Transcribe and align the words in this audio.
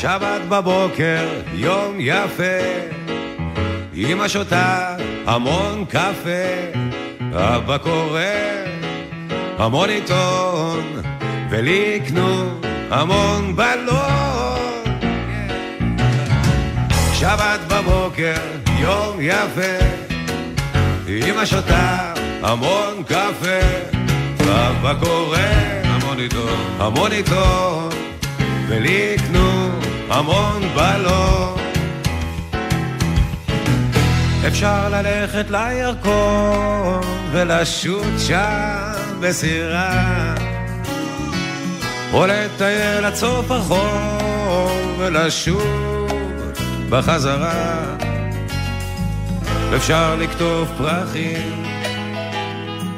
שבת 0.00 0.40
בבוקר, 0.48 1.28
יום 1.52 1.96
יפה, 1.98 2.60
אמא 3.94 4.28
שותה 4.28 4.96
המון 5.26 5.84
קפה, 5.84 6.76
אבא 7.32 7.78
קורא 7.78 8.20
המון 9.58 9.88
עיתון, 9.88 11.02
ולי 11.50 12.00
יקנו 12.02 12.60
המון 12.90 13.56
בלון. 13.56 14.84
שבת 17.14 17.60
בבוקר, 17.68 18.40
יום 18.78 19.16
יפה, 19.20 19.84
אמא 21.08 21.44
שותה 21.44 22.12
המון 22.42 23.02
קפה, 23.02 23.60
אבא 24.40 24.94
קורא 24.94 25.38
המון 25.84 26.18
עיתון, 26.18 26.76
המון 26.78 27.12
עיתון, 27.12 27.88
ולי 28.68 29.14
יקנו 29.14 29.49
המון 30.10 30.62
בלון. 30.74 31.58
אפשר 34.46 34.88
ללכת 34.88 35.50
לירקון 35.50 37.00
ולשוט 37.32 38.18
שם 38.18 38.92
בסירה 39.20 40.34
או 42.12 42.26
לטייל 42.26 43.04
עד 43.04 43.14
סוף 43.14 43.50
החור 43.50 44.70
ולשוב 44.98 46.08
בחזרה 46.88 47.84
אפשר 49.76 50.16
לקטוף 50.16 50.68
פרחים 50.78 51.64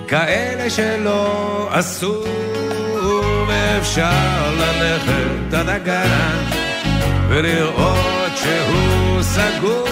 כאלה 0.09 0.71
שלא 0.71 1.69
עשו 1.73 2.25
ואפשר 3.49 4.55
ללכת 4.59 5.55
עד 5.55 5.69
הגן 5.69 6.62
ולראות 7.35 8.33
שהוא 8.37 9.23
סגור. 9.23 9.89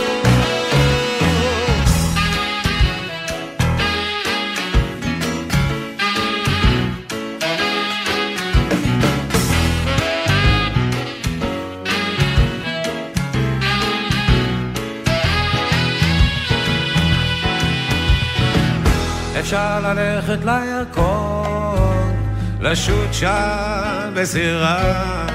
אפשר 19.41 19.81
ללכת 19.81 20.45
לירקון, 20.45 22.15
לשוט 22.61 23.13
שם 23.13 24.13
בסירה, 24.15 25.27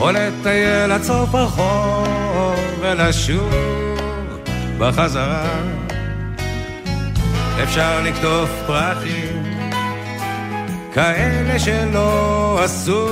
או 0.00 0.10
לטייל 0.10 0.92
עד 0.92 1.02
סוף 1.02 1.34
החור 1.34 2.54
ולשוב 2.80 3.54
בחזרה. 4.78 5.46
אפשר 7.62 8.00
לקטוף 8.02 8.50
פרחים, 8.66 9.42
כאלה 10.94 11.58
שלא 11.58 12.58
עשו, 12.64 13.08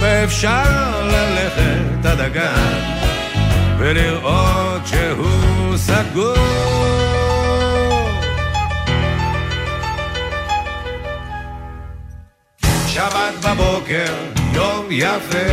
ואפשר 0.00 1.06
ללכת 1.06 2.06
עד 2.06 2.20
הגן 2.20 2.94
ולראות 3.78 4.86
שהוא 4.86 5.76
סגור. 5.76 6.34
שבת 12.86 13.44
בבוקר, 13.44 14.14
יום 14.54 14.86
יפה, 14.90 15.48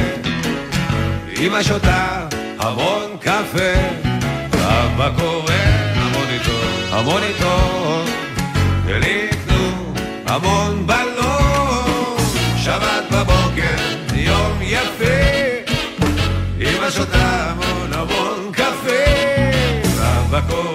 אמא 1.38 1.64
שותה 1.64 2.28
המון 2.60 3.18
קפה, 3.20 3.74
אבא 4.54 5.10
קורא 5.20 5.54
המון 5.96 6.28
עיתון, 6.30 6.72
המון 6.92 7.24
עיתון, 7.24 8.06
ולי 8.86 9.28
יקנו 9.32 9.94
המון 10.26 10.88
בלון. 10.88 12.18
שבת 12.58 13.04
בבוקר, 13.12 13.78
יום 14.16 14.58
יפה, 14.62 15.06
אמא 16.60 16.90
שותה 16.90 17.52
המון 17.52 17.94
המון 17.94 18.52
קפה, 18.52 19.04
ואבא 19.96 20.42
קורא 20.50 20.71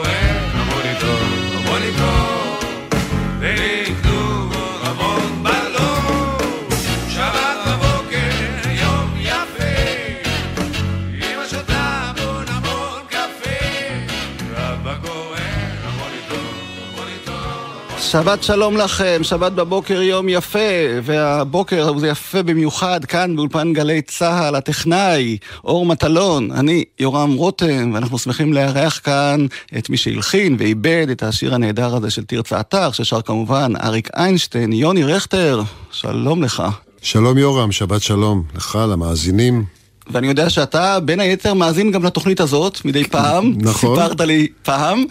שבת 18.07 18.43
שלום 18.43 18.77
לכם, 18.77 19.21
שבת 19.23 19.53
בבוקר 19.53 20.03
יום 20.03 20.29
יפה, 20.29 20.59
והבוקר 21.03 21.99
זה 21.99 22.09
יפה 22.09 22.43
במיוחד 22.43 23.05
כאן 23.05 23.37
באולפן 23.37 23.73
גלי 23.73 24.03
צה"ל, 24.03 24.55
הטכנאי, 24.55 25.39
אור 25.65 25.87
מטלון, 25.87 26.53
אני 26.53 26.85
יורם 26.99 27.33
רותם, 27.33 27.91
ואנחנו 27.95 28.19
שמחים 28.19 28.53
לארח 28.53 29.01
כאן 29.05 29.47
את 29.79 29.91
מי 29.91 29.97
שהלחין 29.97 30.57
ואיבד 30.59 31.07
את 31.11 31.23
השיר 31.23 31.55
הנהדר 31.55 31.97
הזה 31.97 32.11
של 32.11 32.25
תרצה 32.25 32.61
אתר, 32.61 32.93
ששר 32.93 33.23
כמובן 33.23 33.73
אריק 33.83 34.09
איינשטיין, 34.17 34.73
יוני 34.73 35.05
רכטר, 35.05 35.63
שלום 35.91 36.43
לך. 36.43 36.63
שלום 37.03 37.39
יורם, 37.39 37.73
שבת 37.73 38.03
שלום 38.03 38.43
לך, 38.55 38.79
למאזינים. 38.93 39.65
ואני 40.11 40.27
יודע 40.27 40.51
שאתה 40.51 41.01
בין 41.01 41.21
היתר 41.21 41.55
מאזין 41.55 41.93
גם 41.93 42.05
לתוכנית 42.05 42.41
הזאת 42.41 42.85
מדי 42.85 43.05
פעם. 43.05 43.53
נכון. 43.57 43.97
סיפרת 43.97 44.21
לי 44.21 44.47
פעם. 44.63 45.05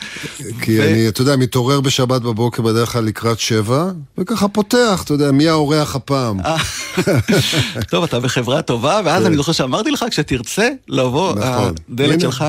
כי 0.61 0.79
ו- 0.79 0.83
אני, 0.83 1.07
אתה 1.07 1.21
יודע, 1.21 1.35
מתעורר 1.35 1.81
בשבת 1.81 2.21
בבוקר 2.21 2.61
בדרך 2.61 2.91
כלל 2.91 3.03
לקראת 3.03 3.39
שבע, 3.39 3.85
וככה 4.17 4.47
פותח, 4.47 5.01
אתה 5.03 5.13
יודע, 5.13 5.31
מי 5.31 5.47
האורח 5.47 5.95
הפעם? 5.95 6.39
אה, 6.39 6.57
טוב, 7.91 8.03
אתה 8.03 8.19
בחברה 8.19 8.61
טובה, 8.61 9.01
ואז 9.05 9.25
אני 9.25 9.35
זוכר 9.35 9.51
שאמרתי 9.51 9.91
לך, 9.91 10.05
כשתרצה 10.09 10.69
לבוא, 10.87 11.33
כן. 11.33 11.39
נכון. 11.39 11.73
הדלת 11.93 12.09
הנה. 12.09 12.19
שלך 12.19 12.45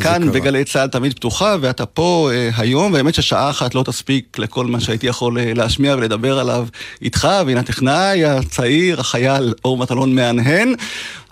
כאן. 0.00 0.32
בגלי 0.32 0.64
צה"ל 0.64 0.88
תמיד 0.88 1.14
פתוחה, 1.14 1.56
ואתה 1.60 1.86
פה 1.86 2.30
אה, 2.32 2.50
היום, 2.56 2.92
והאמת 2.92 3.14
ששעה 3.14 3.50
אחת 3.50 3.74
לא 3.74 3.82
תספיק 3.82 4.38
לכל 4.38 4.66
מה 4.66 4.80
שהייתי 4.80 5.06
יכול 5.06 5.38
אה, 5.38 5.52
להשמיע 5.54 5.94
ולדבר 5.94 6.38
עליו 6.38 6.66
איתך, 7.02 7.28
והנה 7.46 7.60
הטכנאי 7.60 8.24
הצעיר, 8.24 9.00
החייל 9.00 9.54
אור 9.64 9.78
מטלון 9.78 10.14
מהנהן, 10.14 10.74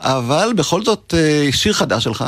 אבל 0.01 0.53
בכל 0.57 0.85
זאת, 0.85 1.15
אה, 1.17 1.49
שיר 1.53 1.73
חדש 1.73 2.05
שלך. 2.05 2.25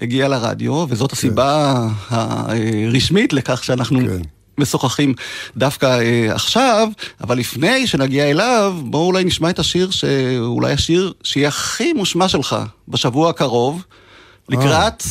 הגיע 0.00 0.28
לרדיו, 0.28 0.86
וזאת 0.88 1.12
הסיבה 1.12 1.74
הרשמית 2.10 3.32
לכך 3.32 3.64
שאנחנו 3.64 3.98
כן. 3.98 4.22
משוחחים 4.58 5.14
דווקא 5.56 5.86
אה, 6.00 6.34
עכשיו, 6.34 6.88
אבל 7.20 7.38
לפני 7.38 7.86
שנגיע 7.86 8.30
אליו, 8.30 8.76
בואו 8.84 9.06
אולי 9.06 9.24
נשמע 9.24 9.50
את 9.50 9.58
השיר 9.58 9.90
שאולי 9.90 10.72
השיר 10.72 11.12
שיהיה 11.22 11.48
הכי 11.48 11.92
מושמע 11.92 12.28
שלך 12.28 12.56
בשבוע 12.88 13.30
הקרוב, 13.30 13.84
לקראת 14.48 15.02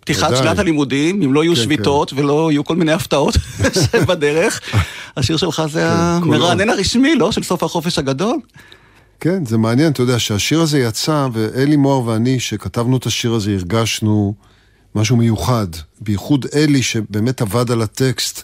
פתיחת 0.00 0.30
ודאי. 0.30 0.42
שנת 0.42 0.58
הלימודים, 0.58 1.22
אם 1.22 1.32
לא 1.32 1.44
יהיו 1.44 1.54
כן, 1.54 1.62
שביתות 1.62 2.12
ולא 2.12 2.52
יהיו 2.52 2.64
כל 2.64 2.76
מיני 2.76 2.92
הפתעות 2.92 3.34
שבדרך. 3.92 4.60
השיר 5.16 5.36
שלך 5.36 5.62
זה 5.70 5.80
כן, 5.80 5.86
המרענן 5.86 6.70
הרשמי, 6.70 7.14
לא? 7.14 7.32
של 7.32 7.42
סוף 7.42 7.62
החופש 7.62 7.98
הגדול? 7.98 8.36
כן, 9.20 9.44
זה 9.44 9.58
מעניין, 9.58 9.92
אתה 9.92 10.02
יודע, 10.02 10.18
שהשיר 10.18 10.60
הזה 10.60 10.78
יצא, 10.78 11.28
ואלי 11.32 11.76
מוהר 11.76 12.06
ואני, 12.06 12.40
שכתבנו 12.40 12.96
את 12.96 13.06
השיר 13.06 13.34
הזה, 13.34 13.50
הרגשנו 13.50 14.34
משהו 14.94 15.16
מיוחד. 15.16 15.66
בייחוד 16.00 16.46
אלי, 16.54 16.82
שבאמת 16.82 17.42
עבד 17.42 17.70
על 17.70 17.82
הטקסט, 17.82 18.42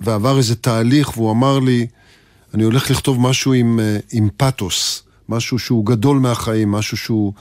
ועבר 0.00 0.38
איזה 0.38 0.54
תהליך, 0.54 1.16
והוא 1.16 1.32
אמר 1.32 1.58
לי, 1.58 1.86
אני 2.54 2.62
הולך 2.62 2.90
לכתוב 2.90 3.20
משהו 3.20 3.52
עם, 3.52 3.80
אה, 3.80 3.98
עם 4.12 4.28
פתוס, 4.36 5.02
משהו 5.28 5.58
שהוא 5.58 5.86
גדול 5.86 6.18
מהחיים, 6.18 6.72
משהו 6.72 6.96
שהוא 6.96 7.32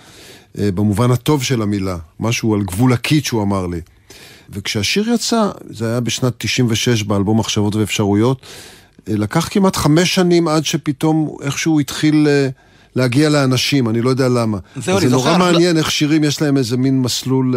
אה, 0.58 0.72
במובן 0.72 1.12
הטוב 1.12 1.44
של 1.44 1.62
המילה, 1.62 1.98
משהו 2.20 2.54
על 2.54 2.62
גבול 2.64 2.94
הקיט 2.94 3.26
שהוא 3.26 3.44
אמר 3.44 3.68
לי. 3.68 3.82
וכשהשיר 4.50 5.10
יצא, 5.10 5.50
זה 5.70 5.88
היה 5.92 6.00
בשנת 6.00 6.34
96 6.38 7.04
באלבום 7.04 7.40
מחשבות 7.40 7.76
ואפשרויות, 7.76 8.42
אה, 9.08 9.16
לקח 9.16 9.48
כמעט 9.52 9.76
חמש 9.76 10.16
שנים 10.16 10.48
עד 10.48 10.66
שפתאום 10.66 11.38
איכשהו 11.42 11.80
התחיל 11.80 12.28
להגיע 12.96 13.30
לאנשים, 13.30 13.90
אני 13.90 14.02
לא 14.02 14.10
יודע 14.10 14.30
למה. 14.30 14.58
זהו, 14.76 14.96
אז 14.98 15.02
אני 15.04 15.10
זה 15.10 15.16
זוכר, 15.16 15.30
נורא 15.30 15.36
אנחנו- 15.36 15.52
מעניין 15.54 15.78
איך 15.78 15.92
שירים 15.92 16.24
יש 16.24 16.42
להם 16.42 16.58
איזה 16.58 16.78
מין 16.78 17.02
מסלול... 17.02 17.56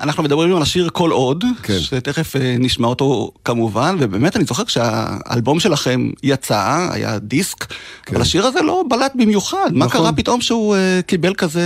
אנחנו 0.00 0.22
מדברים 0.22 0.56
על 0.56 0.62
השיר 0.62 0.88
כל 0.92 1.10
עוד, 1.10 1.44
כן. 1.62 1.78
שתכף 1.80 2.36
אה, 2.36 2.56
נשמע 2.58 2.88
אותו 2.88 3.30
כמובן, 3.44 3.96
ובאמת 4.00 4.36
אני 4.36 4.44
זוכר 4.44 4.64
כשהאלבום 4.64 5.60
שלכם 5.60 6.10
יצא, 6.22 6.88
היה 6.92 7.18
דיסק, 7.18 7.66
אבל 8.10 8.20
השיר 8.20 8.46
הזה 8.46 8.62
לא 8.62 8.84
בלט 8.90 9.12
במיוחד, 9.14 9.70
מה 9.72 9.86
נכון. 9.86 10.00
קרה 10.00 10.12
פתאום 10.12 10.40
שהוא 10.40 10.76
אה, 10.76 11.00
קיבל 11.06 11.34
כזה... 11.34 11.62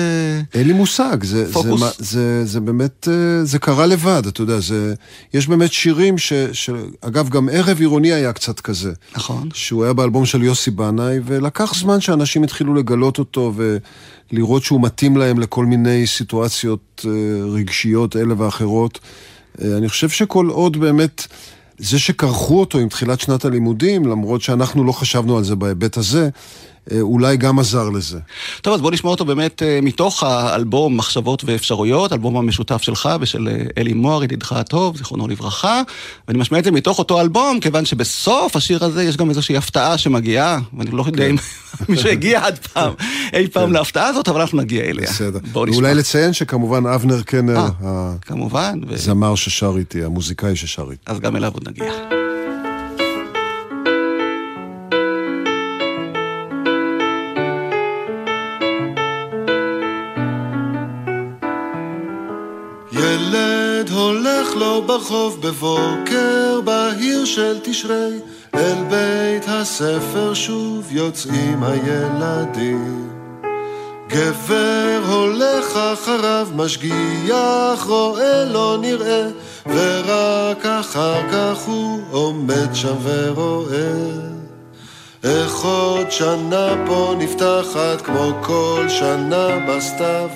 אין 0.55 0.67
לי 0.67 0.73
מושג, 0.73 1.25
זה, 1.25 1.47
זה, 1.47 1.53
פוקוס. 1.53 1.81
מה- 1.81 1.91
זה, 1.99 2.45
זה 2.45 2.61
באמת, 2.61 3.09
אה, 3.11 3.45
זה 3.45 3.59
קרה 3.59 3.87
לבד, 3.87 4.23
אתה 4.27 4.41
יודע, 4.43 4.61
זה, 4.61 4.95
יש 5.35 5.49
באמת 5.49 5.73
שירים 5.73 6.19
ש, 6.19 6.33
ש... 6.53 6.71
אגב, 7.01 7.29
גם 7.29 7.49
ערב 7.53 7.81
עירוני 7.81 8.13
היה 8.13 8.33
קצת 8.33 8.61
כזה. 8.61 8.93
נכון. 9.17 9.49
שהוא 9.55 9.85
היה 9.85 9.93
באלבום 9.93 10.27
של 10.27 10.43
יוסי 10.43 10.71
בנאי, 10.71 11.19
ולקח 11.25 11.75
זמן 11.75 12.01
שאנשים 12.01 12.43
התחילו 12.43 12.75
לגלות 12.75 13.19
אותו 13.19 13.53
לראות 14.33 14.63
שהוא 14.63 14.83
מתאים 14.83 15.17
להם 15.17 15.39
לכל 15.39 15.67
מיני 15.67 16.07
סיטואציות 16.07 17.05
רגשיות 17.53 18.17
אלה 18.17 18.35
ואחרות. 18.39 18.99
אני 19.65 19.89
חושב 19.89 20.09
שכל 20.09 20.47
עוד 20.47 20.77
באמת... 20.77 21.27
זה 21.79 21.99
שכרכו 21.99 22.61
אותו 22.61 22.79
עם 22.79 22.89
תחילת 22.89 23.21
שנת 23.21 23.45
הלימודים, 23.45 24.07
למרות 24.07 24.41
שאנחנו 24.41 24.85
לא 24.85 24.93
חשבנו 24.93 25.37
על 25.37 25.45
זה 25.45 25.57
בהיבט 25.57 25.97
הזה, 25.97 26.25
אה, 26.25 26.31
אולי 27.01 27.37
גם 27.37 27.59
עזר 27.59 27.89
לזה. 27.89 28.19
טוב, 28.63 28.75
אז 28.75 28.81
בוא 28.81 28.91
נשמע 28.91 29.11
אותו 29.11 29.25
באמת 29.25 29.63
אה, 29.63 29.79
מתוך 29.83 30.23
האלבום 30.23 30.97
מחשבות 30.97 31.45
ואפשרויות, 31.47 32.13
אלבום 32.13 32.37
המשותף 32.37 32.83
שלך 32.83 33.09
ושל 33.21 33.49
אה, 33.49 33.65
אלי 33.79 33.93
מוהר, 33.93 34.25
ידידך 34.25 34.53
הטוב, 34.53 34.97
זיכרונו 34.97 35.29
לברכה. 35.29 35.83
ואני 36.29 36.39
משמע 36.39 36.59
את 36.59 36.65
זה 36.65 36.71
מתוך 36.71 36.99
אותו 36.99 37.21
אלבום, 37.21 37.61
כיוון 37.61 37.85
שבסוף 37.85 38.57
השיר 38.57 38.85
הזה 38.85 39.05
יש 39.05 39.17
גם 39.17 39.29
איזושהי 39.29 39.57
הפתעה 39.57 39.99
שמגיעה, 39.99 40.59
ואני 40.79 40.91
לא 40.91 41.05
יודע 41.07 41.27
אם 41.27 41.37
כן. 41.79 41.85
מישהו 41.89 42.09
הגיע 42.09 42.47
עד 42.47 42.59
פעם, 42.59 42.93
אי 43.33 43.49
פעם 43.49 43.67
כן. 43.67 43.73
להפתעה 43.73 44.07
הזאת, 44.07 44.29
אבל 44.29 44.41
אנחנו 44.41 44.59
נגיע 44.59 44.85
אליה. 44.85 45.07
בסדר. 45.11 45.39
ואולי 45.53 45.95
לציין 45.95 46.33
שכמובן 46.33 46.87
אבנר 46.87 47.23
קנר. 47.23 47.67
הזמר 48.91 49.35
ששר 49.35 49.75
איתי, 49.79 50.05
המוזיקאי 50.05 50.57
ששר 50.57 50.91
איתי. 50.91 51.03
אז 51.07 51.21
גם 51.21 51.37
אליו 51.37 51.53
עוד 51.55 51.69
נגיע. 51.69 51.93
לו 64.79 64.87
ברחוב 64.87 65.41
בבוקר 65.41 66.61
בהיר 66.65 67.25
של 67.25 67.59
תשרי, 67.63 68.19
אל 68.55 68.85
בית 68.91 69.45
הספר 69.47 70.35
שוב 70.35 70.87
יוצאים 70.91 71.63
הילדים. 71.63 73.11
גבר 74.09 75.01
הולך 75.09 75.77
אחריו, 75.77 76.49
משגיח, 76.57 77.87
רואה 77.87 78.45
לא 78.45 78.79
נראה, 78.81 79.29
ורק 79.67 80.67
אחר 80.67 81.31
כך 81.33 81.59
הוא 81.67 82.01
עומד 82.11 82.75
שם 82.75 82.97
ורואה. 83.03 84.39
איך 85.25 85.65
עוד 85.65 86.11
שנה 86.11 86.85
פה 86.87 87.15
נפתחת 87.19 88.01
כמו 88.05 88.33
כל 88.43 88.87
שנה 88.89 89.49
בסתיו 89.69 90.29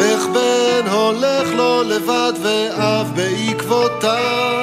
איך 0.00 0.26
בן 0.26 0.90
הולך 0.90 1.48
לו 1.56 1.82
לבד 1.82 2.32
ואב 2.42 3.12
בעקבותיו. 3.14 4.60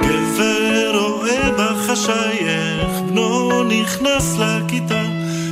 גבר 0.00 0.98
רואה 0.98 1.50
בחשייך 1.58 3.00
בנו 3.08 3.62
נכנס 3.62 4.38
לכיתה. 4.38 5.02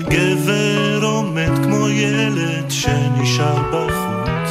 גבר 0.09 1.01
עומד 1.03 1.65
כמו 1.65 1.89
ילד 1.89 2.71
שנשאר 2.71 3.63
בחוץ. 3.73 4.51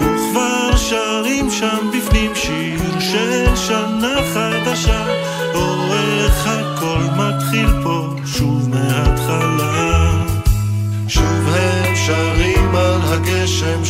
וכבר 0.00 0.76
שרים 0.76 1.50
שם 1.50 1.90
שנה 3.66 4.16
חדשה 4.34 5.06
או 5.54 5.92
איך 5.92 6.46
הכל 6.46 6.98
מתחיל 7.16 7.82
פה 7.82 8.14
שוב 8.26 8.68
מההתחלה. 8.68 10.24
שוב 11.08 11.48
הם 11.48 11.96
שרים 11.96 12.74
על 12.74 13.00
הגשם, 13.04 13.84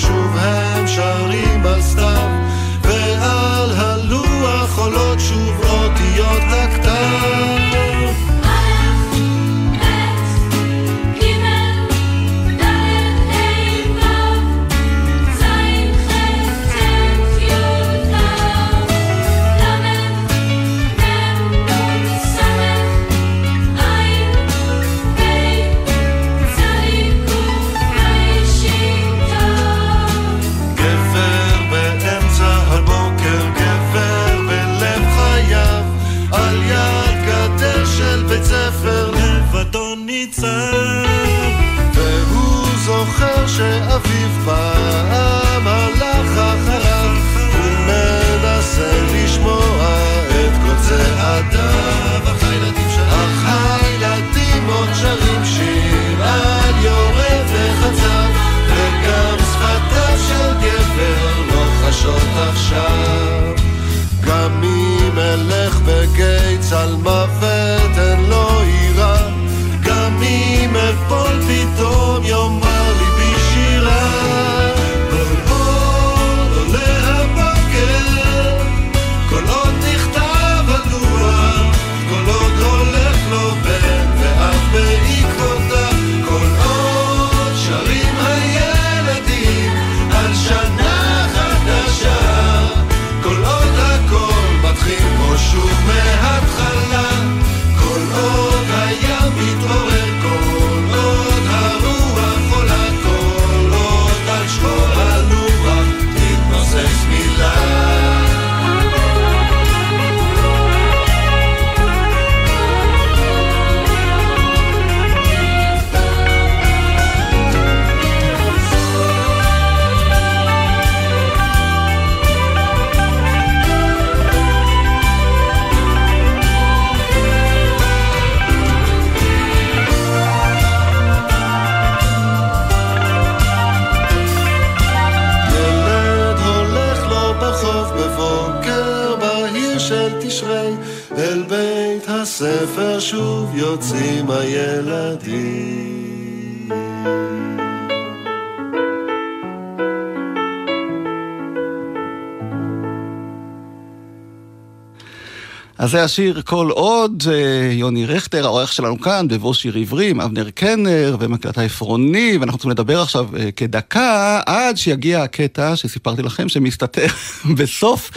אז 155.88 155.92
זה 155.92 156.04
השיר 156.04 156.42
כל 156.44 156.70
עוד, 156.70 157.22
אה, 157.30 157.72
יוני 157.72 158.06
רכטר, 158.06 158.44
העורך 158.44 158.72
שלנו 158.72 159.00
כאן, 159.00 159.28
בבוא 159.28 159.54
שיר 159.54 159.76
עברי, 159.76 160.10
עם 160.10 160.20
אבנר 160.20 160.50
קנר 160.50 161.16
ומקלט 161.20 161.58
העפרוני, 161.58 162.36
ואנחנו 162.40 162.56
רוצים 162.56 162.70
לדבר 162.70 163.00
עכשיו 163.00 163.28
אה, 163.36 163.50
כדקה, 163.50 164.40
עד 164.46 164.76
שיגיע 164.76 165.22
הקטע 165.22 165.76
שסיפרתי 165.76 166.22
לכם, 166.22 166.48
שמסתתר 166.48 167.06
בסוף 167.58 168.10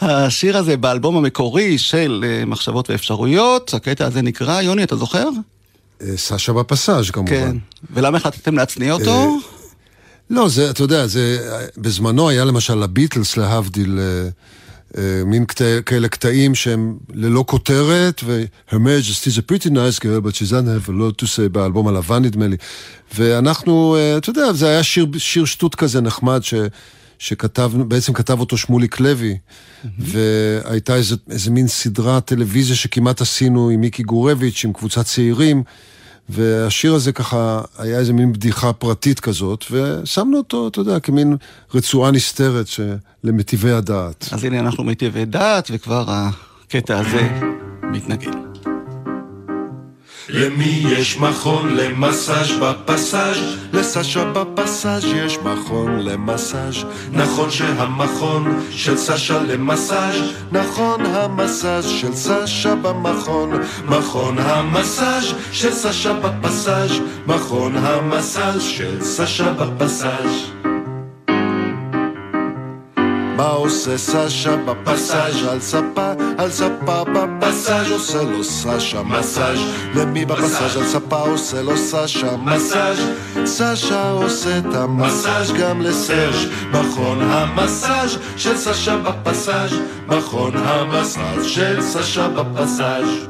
השיר 0.00 0.56
הזה 0.56 0.76
באלבום 0.76 1.16
המקורי 1.16 1.78
של 1.78 2.24
אה, 2.28 2.44
מחשבות 2.44 2.90
ואפשרויות. 2.90 3.74
הקטע 3.74 4.06
הזה 4.06 4.22
נקרא, 4.22 4.60
יוני, 4.60 4.82
אתה 4.82 4.96
זוכר? 4.96 5.28
סשה 6.16 6.52
בפסאז' 6.52 7.10
כמובן. 7.10 7.30
כן, 7.30 7.56
ולמה 7.90 8.18
החלטתם 8.18 8.56
להצניע 8.56 8.92
אותו? 8.92 9.38
לא, 10.30 10.48
זה, 10.48 10.70
אתה 10.70 10.82
יודע, 10.82 11.06
זה, 11.06 11.38
בזמנו 11.76 12.28
היה 12.28 12.44
למשל 12.44 12.82
הביטלס, 12.82 13.36
להבדיל, 13.36 13.98
מין 15.26 15.44
קטע, 15.44 15.80
כאלה 15.86 16.08
קטעים 16.08 16.54
שהם 16.54 16.96
ללא 17.14 17.44
כותרת, 17.46 18.20
ו-Her 18.24 18.74
Majesty 18.74 19.28
is 19.30 19.38
a 19.38 19.42
pretty 19.42 19.70
nice 19.70 19.98
girl, 19.98 20.20
but 20.20 20.34
she 20.34 20.44
doesn't 20.44 20.86
have 20.86 20.88
a 20.88 20.92
lot 20.92 21.22
to 21.22 21.26
say 21.26 21.48
באלבום 21.52 21.88
הלבן 21.88 22.22
נדמה 22.22 22.46
לי. 22.46 22.56
ואנחנו, 23.14 23.96
אה, 23.96 24.16
אתה 24.18 24.30
יודע, 24.30 24.52
זה 24.52 24.68
היה 24.68 24.82
שיר, 24.82 25.06
שיר 25.18 25.44
שטות 25.44 25.74
כזה 25.74 26.00
נחמד, 26.00 26.40
ש... 26.42 26.54
שכתב, 27.18 27.72
בעצם 27.88 28.12
כתב 28.12 28.40
אותו 28.40 28.56
שמוליק 28.56 29.00
לוי, 29.00 29.36
mm-hmm. 29.36 29.88
והייתה 29.98 30.96
איזה, 30.96 31.16
איזה 31.30 31.50
מין 31.50 31.68
סדרת 31.68 32.24
טלוויזיה 32.24 32.76
שכמעט 32.76 33.20
עשינו 33.20 33.70
עם 33.70 33.80
מיקי 33.80 34.02
גורביץ', 34.02 34.64
עם 34.64 34.72
קבוצת 34.72 35.04
צעירים, 35.04 35.62
והשיר 36.28 36.94
הזה 36.94 37.12
ככה 37.12 37.60
היה 37.78 37.98
איזה 37.98 38.12
מין 38.12 38.32
בדיחה 38.32 38.72
פרטית 38.72 39.20
כזאת, 39.20 39.64
ושמנו 39.70 40.38
אותו, 40.38 40.68
אתה 40.68 40.80
יודע, 40.80 41.00
כמין 41.00 41.36
רצועה 41.74 42.10
נסתרת 42.10 42.66
למטיבי 43.24 43.72
הדעת. 43.72 44.28
אז 44.32 44.44
הנה 44.44 44.60
אנחנו 44.60 44.84
מטיבי 44.84 45.24
דעת, 45.24 45.68
וכבר 45.72 46.04
הקטע 46.08 46.98
הזה 46.98 47.28
מתנגן. 47.82 48.47
למי 50.28 50.84
יש 50.98 51.18
מכון 51.18 51.76
למסאז' 51.76 52.50
בפסאז'? 52.60 53.36
לסשה 53.72 54.24
בפסאז' 54.24 55.04
יש 55.04 55.38
מכון 55.38 55.98
למסאז'. 56.00 56.84
נכון 57.12 57.50
שהמכון 57.50 58.60
של 58.70 58.96
סשה 58.96 59.42
למסאז', 59.42 60.32
נכון 60.52 61.06
המסאז' 61.06 61.86
של 61.88 62.14
סשה 62.14 62.74
במכון. 62.74 63.50
מכון 63.84 64.38
המסאז' 64.38 65.34
של 65.52 65.72
סשה 65.72 66.12
בפסאז', 66.12 66.92
מכון 67.26 67.76
המסאז' 67.76 68.62
של 68.62 69.02
סשה 69.02 69.52
בפסאז'. 69.52 70.57
מה 73.38 73.48
עושה 73.48 73.98
סשה 73.98 74.56
בפסאז' 74.56 75.46
על 75.50 75.60
ספה, 75.60 76.12
על 76.38 76.50
ספה 76.50 77.04
בפסאז' 77.04 77.90
עושה 77.90 78.22
לו 78.22 78.44
סשה 78.44 79.02
מסאז' 79.02 79.58
למי 79.94 80.24
בפסאז' 80.24 80.76
על 80.76 80.84
ספה 80.84 81.20
עושה 81.20 81.62
לו 81.62 81.76
סשה 81.76 82.36
מסאז' 82.36 82.98
סשה 83.44 84.10
עושה 84.10 84.58
את 84.58 84.74
המסאז' 84.74 85.52
גם 85.52 85.80
לסרש 85.82 86.46
מכון 86.70 87.18
המסאז' 87.22 88.18
של 88.36 88.56
סשה 88.56 88.96
בפסאז' 88.96 89.74
מכון 90.08 90.52
המסאז' 90.56 91.46
של 91.46 91.80
סשה 91.80 92.28
בפסאז' 92.28 93.26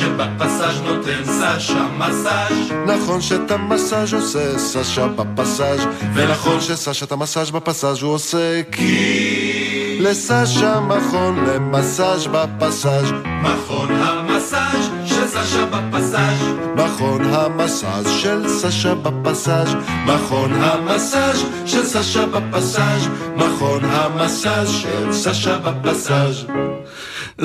שבפסאז' 0.00 0.80
נותן 0.84 1.24
סשה 1.24 1.86
מסאז' 1.98 2.72
נכון 2.86 3.20
שאת 3.20 3.50
המסאז' 3.50 4.14
עושה 4.14 4.58
סשה 4.58 5.06
בפסאז' 5.08 5.80
ונכון 6.14 6.60
שסשה 6.60 7.06
את 7.06 7.12
המסאז' 7.12 7.50
בפסאז' 7.50 8.02
הוא 8.02 8.12
עושה 8.12 8.62
כי 8.72 9.98
לסשה 10.00 10.80
מכון 10.80 11.44
למסאז' 11.44 12.26
בפסאז' 12.26 13.12
מכון 13.42 13.90
המסאז' 13.90 14.90
של 15.06 15.26
סשה 15.26 15.64
בפסאז' 15.64 16.42
מכון 16.76 17.20
המסאז' 17.24 18.10
של 18.22 18.48
סשה 18.48 18.94
בפסאז' 18.94 19.74
מכון 20.06 20.52
המסאז' 20.54 21.44
של 21.66 21.84
סשה 21.84 22.26
בפסאז' 22.26 23.08
מכון 23.36 23.84
המסאז' 23.84 24.70
של 24.70 25.12
סשה 25.12 25.58
בפסאז' 25.58 26.44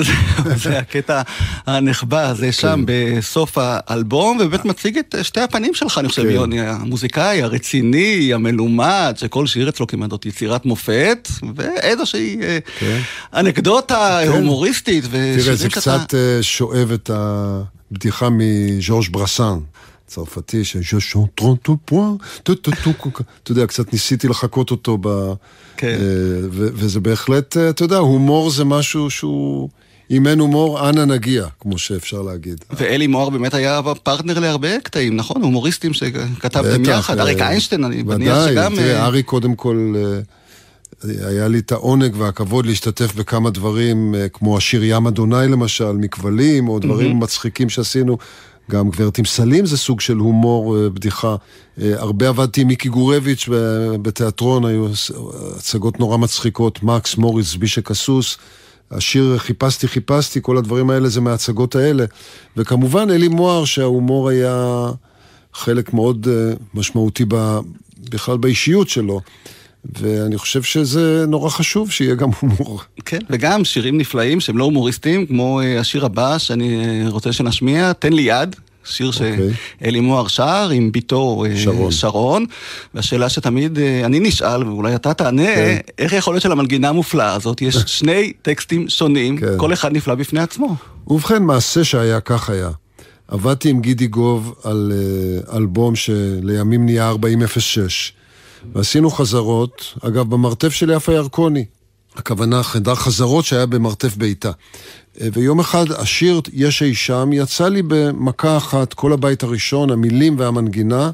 זה 0.62 0.78
הקטע 0.78 1.22
הנחבא 1.66 2.28
הזה 2.28 2.52
שם 2.52 2.84
כן. 2.86 2.92
בסוף 3.18 3.58
האלבום, 3.60 4.38
ובאמת 4.40 4.64
מציג 4.64 4.98
את 4.98 5.14
שתי 5.22 5.40
הפנים 5.40 5.74
שלך, 5.74 5.98
אני 5.98 6.08
חושב, 6.08 6.22
כן. 6.22 6.30
יוני, 6.30 6.60
המוזיקאי, 6.60 7.42
הרציני, 7.42 8.34
המלומד, 8.34 9.14
שכל 9.16 9.46
שיר 9.46 9.68
אצלו 9.68 9.86
כמעט 9.86 10.10
זאת 10.10 10.26
יצירת 10.26 10.66
מופת, 10.66 11.28
ואיזושהי 11.54 12.38
אה, 12.42 12.58
כן. 12.78 13.00
אנקדוטה 13.34 14.20
הומוריסטית. 14.28 15.04
תראה, 15.04 15.54
זה 15.54 15.68
קצת 15.68 16.14
אה, 16.14 16.42
שואב 16.42 16.92
את 16.92 17.10
הבדיחה 17.14 18.28
מז'ורג' 18.30 19.06
ברסן. 19.10 19.58
צרפתי, 20.06 20.64
שז'ו 20.64 21.26
טרונטו 21.34 21.76
פואן, 21.84 22.14
אתה 22.42 22.52
יודע, 23.48 23.66
קצת 23.66 23.92
ניסיתי 23.92 24.28
לחקות 24.28 24.70
אותו 24.70 24.98
ב... 25.00 25.32
כן. 25.76 25.86
אה, 25.86 25.96
וזה 26.50 27.00
בהחלט, 27.00 27.56
אתה 27.56 27.84
יודע, 27.84 27.96
הומור 27.96 28.50
זה 28.50 28.64
משהו 28.64 29.10
שהוא... 29.10 29.68
אם 30.10 30.26
אין 30.26 30.38
הומור, 30.38 30.88
אנה 30.88 31.04
נגיע, 31.04 31.46
כמו 31.60 31.78
שאפשר 31.78 32.22
להגיד. 32.22 32.64
ואלי 32.70 33.06
מוהר 33.06 33.30
באמת 33.30 33.54
היה 33.54 33.80
פרטנר 34.02 34.38
להרבה 34.38 34.80
קטעים, 34.80 35.16
נכון? 35.16 35.42
הומוריסטים 35.42 35.92
שכתבתם 35.92 36.84
יחד. 36.84 37.18
אריק 37.18 37.40
אה, 37.40 37.48
איינשטיין, 37.48 37.84
אני 37.84 38.02
מניח 38.02 38.46
שגם... 38.48 38.72
ודאי, 38.72 38.84
תראה, 38.84 39.00
אה, 39.00 39.06
אריק 39.06 39.26
קודם 39.26 39.54
כל... 39.54 39.94
אה, 39.96 40.20
היה 41.04 41.48
לי 41.48 41.58
את 41.58 41.72
העונג 41.72 42.14
והכבוד 42.18 42.66
להשתתף 42.66 43.14
בכמה 43.14 43.50
דברים, 43.50 44.14
כמו 44.32 44.56
השיר 44.56 44.84
ים 44.84 45.06
אדוני 45.06 45.48
למשל, 45.48 45.92
מכבלים, 45.92 46.68
או 46.68 46.78
דברים 46.78 47.20
מצחיקים 47.20 47.68
שעשינו. 47.68 48.18
גם 48.70 48.90
גברת 48.90 49.18
עם 49.18 49.24
סלים 49.24 49.66
זה 49.66 49.76
סוג 49.76 50.00
של 50.00 50.16
הומור, 50.16 50.76
בדיחה. 50.88 51.36
הרבה 51.82 52.28
עבדתי 52.28 52.60
עם 52.60 52.66
מיקי 52.66 52.88
גורביץ' 52.88 53.48
בתיאטרון, 54.02 54.64
היו 54.64 54.86
הצגות 55.56 56.00
נורא 56.00 56.16
מצחיקות, 56.16 56.82
מקס, 56.82 57.16
מוריס, 57.16 57.54
בישק 57.54 57.90
הסוס. 57.90 58.38
השיר 58.90 59.38
חיפשתי 59.38 59.88
חיפשתי, 59.88 60.38
כל 60.42 60.56
הדברים 60.56 60.90
האלה 60.90 61.08
זה 61.08 61.20
מההצגות 61.20 61.76
האלה. 61.76 62.04
וכמובן 62.56 63.10
אלי 63.10 63.28
מוהר 63.28 63.64
שההומור 63.64 64.28
היה 64.28 64.88
חלק 65.52 65.94
מאוד 65.94 66.26
uh, 66.26 66.58
משמעותי 66.74 67.24
ב, 67.28 67.58
בכלל 68.10 68.36
באישיות 68.36 68.88
שלו. 68.88 69.20
ואני 70.00 70.38
חושב 70.38 70.62
שזה 70.62 71.24
נורא 71.28 71.50
חשוב 71.50 71.90
שיהיה 71.90 72.14
גם 72.14 72.30
הומור. 72.40 72.80
כן, 73.04 73.18
וגם 73.30 73.64
שירים 73.64 73.98
נפלאים 73.98 74.40
שהם 74.40 74.58
לא 74.58 74.64
הומוריסטים, 74.64 75.26
כמו 75.26 75.60
uh, 75.60 75.80
השיר 75.80 76.04
הבא 76.04 76.38
שאני 76.38 76.80
uh, 77.06 77.10
רוצה 77.10 77.32
שנשמיע, 77.32 77.92
תן 77.92 78.12
לי 78.12 78.22
יד, 78.22 78.56
שיר 78.86 79.10
okay. 79.10 79.14
אוקיי. 79.14 79.50
שאלי 79.80 80.00
מוהר 80.00 80.28
שר 80.28 80.68
עם 80.72 80.92
ביתו 80.92 81.44
אה, 81.44 81.56
שרון. 81.56 81.92
שרון, 81.92 82.46
והשאלה 82.94 83.28
שתמיד 83.28 83.78
אה, 83.78 84.04
אני 84.04 84.20
נשאל, 84.20 84.64
ואולי 84.64 84.94
אתה 84.94 85.14
תענה, 85.14 85.54
okay. 85.54 85.56
כן. 85.56 85.78
איך 85.98 86.12
יכול 86.12 86.34
להיות 86.34 86.42
שלמנגינה 86.42 86.88
המופלאה 86.88 87.32
הזאת 87.32 87.62
יש 87.62 87.76
שני 87.98 88.32
טקסטים 88.42 88.88
שונים, 88.88 89.36
okay. 89.36 89.40
כן. 89.40 89.58
כל 89.58 89.72
אחד 89.72 89.92
נפלא 89.92 90.14
בפני 90.14 90.40
עצמו? 90.40 90.76
ובכן, 91.06 91.42
מעשה 91.42 91.84
שהיה 91.84 92.20
כך 92.20 92.50
היה. 92.50 92.70
עבדתי 93.28 93.70
עם 93.70 93.80
גידי 93.80 94.06
גוב 94.06 94.54
על 94.64 94.92
uh, 94.92 95.56
אלבום 95.56 95.96
שלימים 95.96 96.84
נהיה 96.84 97.08
4006, 97.08 98.12
ועשינו 98.74 99.10
חזרות, 99.10 99.94
אגב, 100.00 100.30
במרתף 100.30 100.68
של 100.68 100.90
יפה 100.90 101.12
ירקוני. 101.12 101.64
הכוונה 102.16 102.62
חדר 102.62 102.94
חזרות 102.94 103.44
שהיה 103.44 103.66
במרתף 103.66 104.16
ביתה. 104.16 104.50
ויום 105.20 105.60
אחד 105.60 105.84
השיר 105.90 106.40
"יש 106.52 106.82
אי 106.82 106.94
שם" 106.94 107.30
יצא 107.32 107.68
לי 107.68 107.82
במכה 107.82 108.56
אחת, 108.56 108.94
כל 108.94 109.12
הבית 109.12 109.42
הראשון, 109.42 109.90
המילים 109.90 110.38
והמנגינה, 110.38 111.10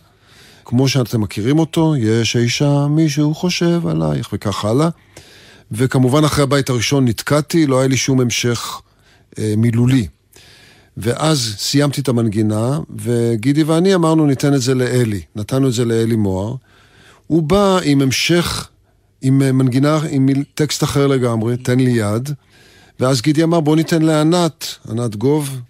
כמו 0.65 0.89
שאתם 0.89 1.21
מכירים 1.21 1.59
אותו, 1.59 1.97
יש 1.97 2.37
אי 2.37 2.49
שם 2.49 2.87
מישהו 2.91 3.35
חושב 3.35 3.87
עלייך, 3.87 4.29
וכך 4.33 4.65
הלאה. 4.65 4.89
וכמובן 5.73 6.25
אחרי 6.25 6.43
הבית 6.43 6.71
הראשון 6.71 7.05
נתקעתי, 7.05 7.67
לא 7.67 7.79
היה 7.79 7.89
לי 7.89 7.97
שום 7.97 8.21
המשך 8.21 8.81
אה, 9.39 9.55
מילולי. 9.57 10.07
ואז 10.97 11.55
סיימתי 11.59 12.01
את 12.01 12.09
המנגינה, 12.09 12.79
וגידי 12.99 13.63
ואני 13.63 13.95
אמרנו 13.95 14.27
ניתן 14.27 14.55
את 14.55 14.61
זה 14.61 14.75
לאלי. 14.75 15.21
נתנו 15.37 15.69
את 15.69 15.73
זה 15.73 15.85
לאלי 15.85 16.17
מוהר. 16.17 16.55
הוא 17.27 17.43
בא 17.43 17.79
עם 17.85 18.03
המשך, 18.03 18.69
עם 19.23 19.43
אה, 19.43 19.53
מנגינה, 19.53 19.99
עם 20.11 20.29
טקסט 20.55 20.85
אחר 20.85 21.07
לגמרי, 21.07 21.57
תן 21.57 21.81
לי 21.81 21.91
יד. 21.91 22.29
ואז 23.01 23.23
גידי 23.23 23.43
אמר, 23.43 23.61
בוא 23.61 23.77
ניתן 23.77 24.03
לענת, 24.03 24.67
ענת 24.91 25.17
גוב, 25.17 25.61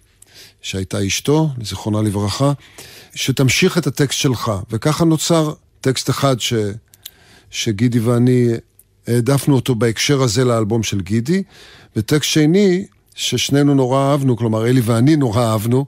שהייתה 0.61 1.07
אשתו, 1.07 1.49
זיכרונה 1.63 2.01
לברכה, 2.01 2.51
שתמשיך 3.15 3.77
את 3.77 3.87
הטקסט 3.87 4.19
שלך. 4.19 4.51
וככה 4.71 5.05
נוצר 5.05 5.53
טקסט 5.81 6.09
אחד 6.09 6.39
ש, 6.39 6.53
שגידי 7.51 7.99
ואני 7.99 8.47
העדפנו 9.07 9.55
אותו 9.55 9.75
בהקשר 9.75 10.21
הזה 10.21 10.45
לאלבום 10.45 10.83
של 10.83 11.01
גידי, 11.01 11.43
וטקסט 11.95 12.29
שני, 12.29 12.85
ששנינו 13.15 13.75
נורא 13.75 14.11
אהבנו, 14.11 14.37
כלומר 14.37 14.67
אלי 14.67 14.81
ואני 14.81 15.15
נורא 15.15 15.43
אהבנו, 15.43 15.85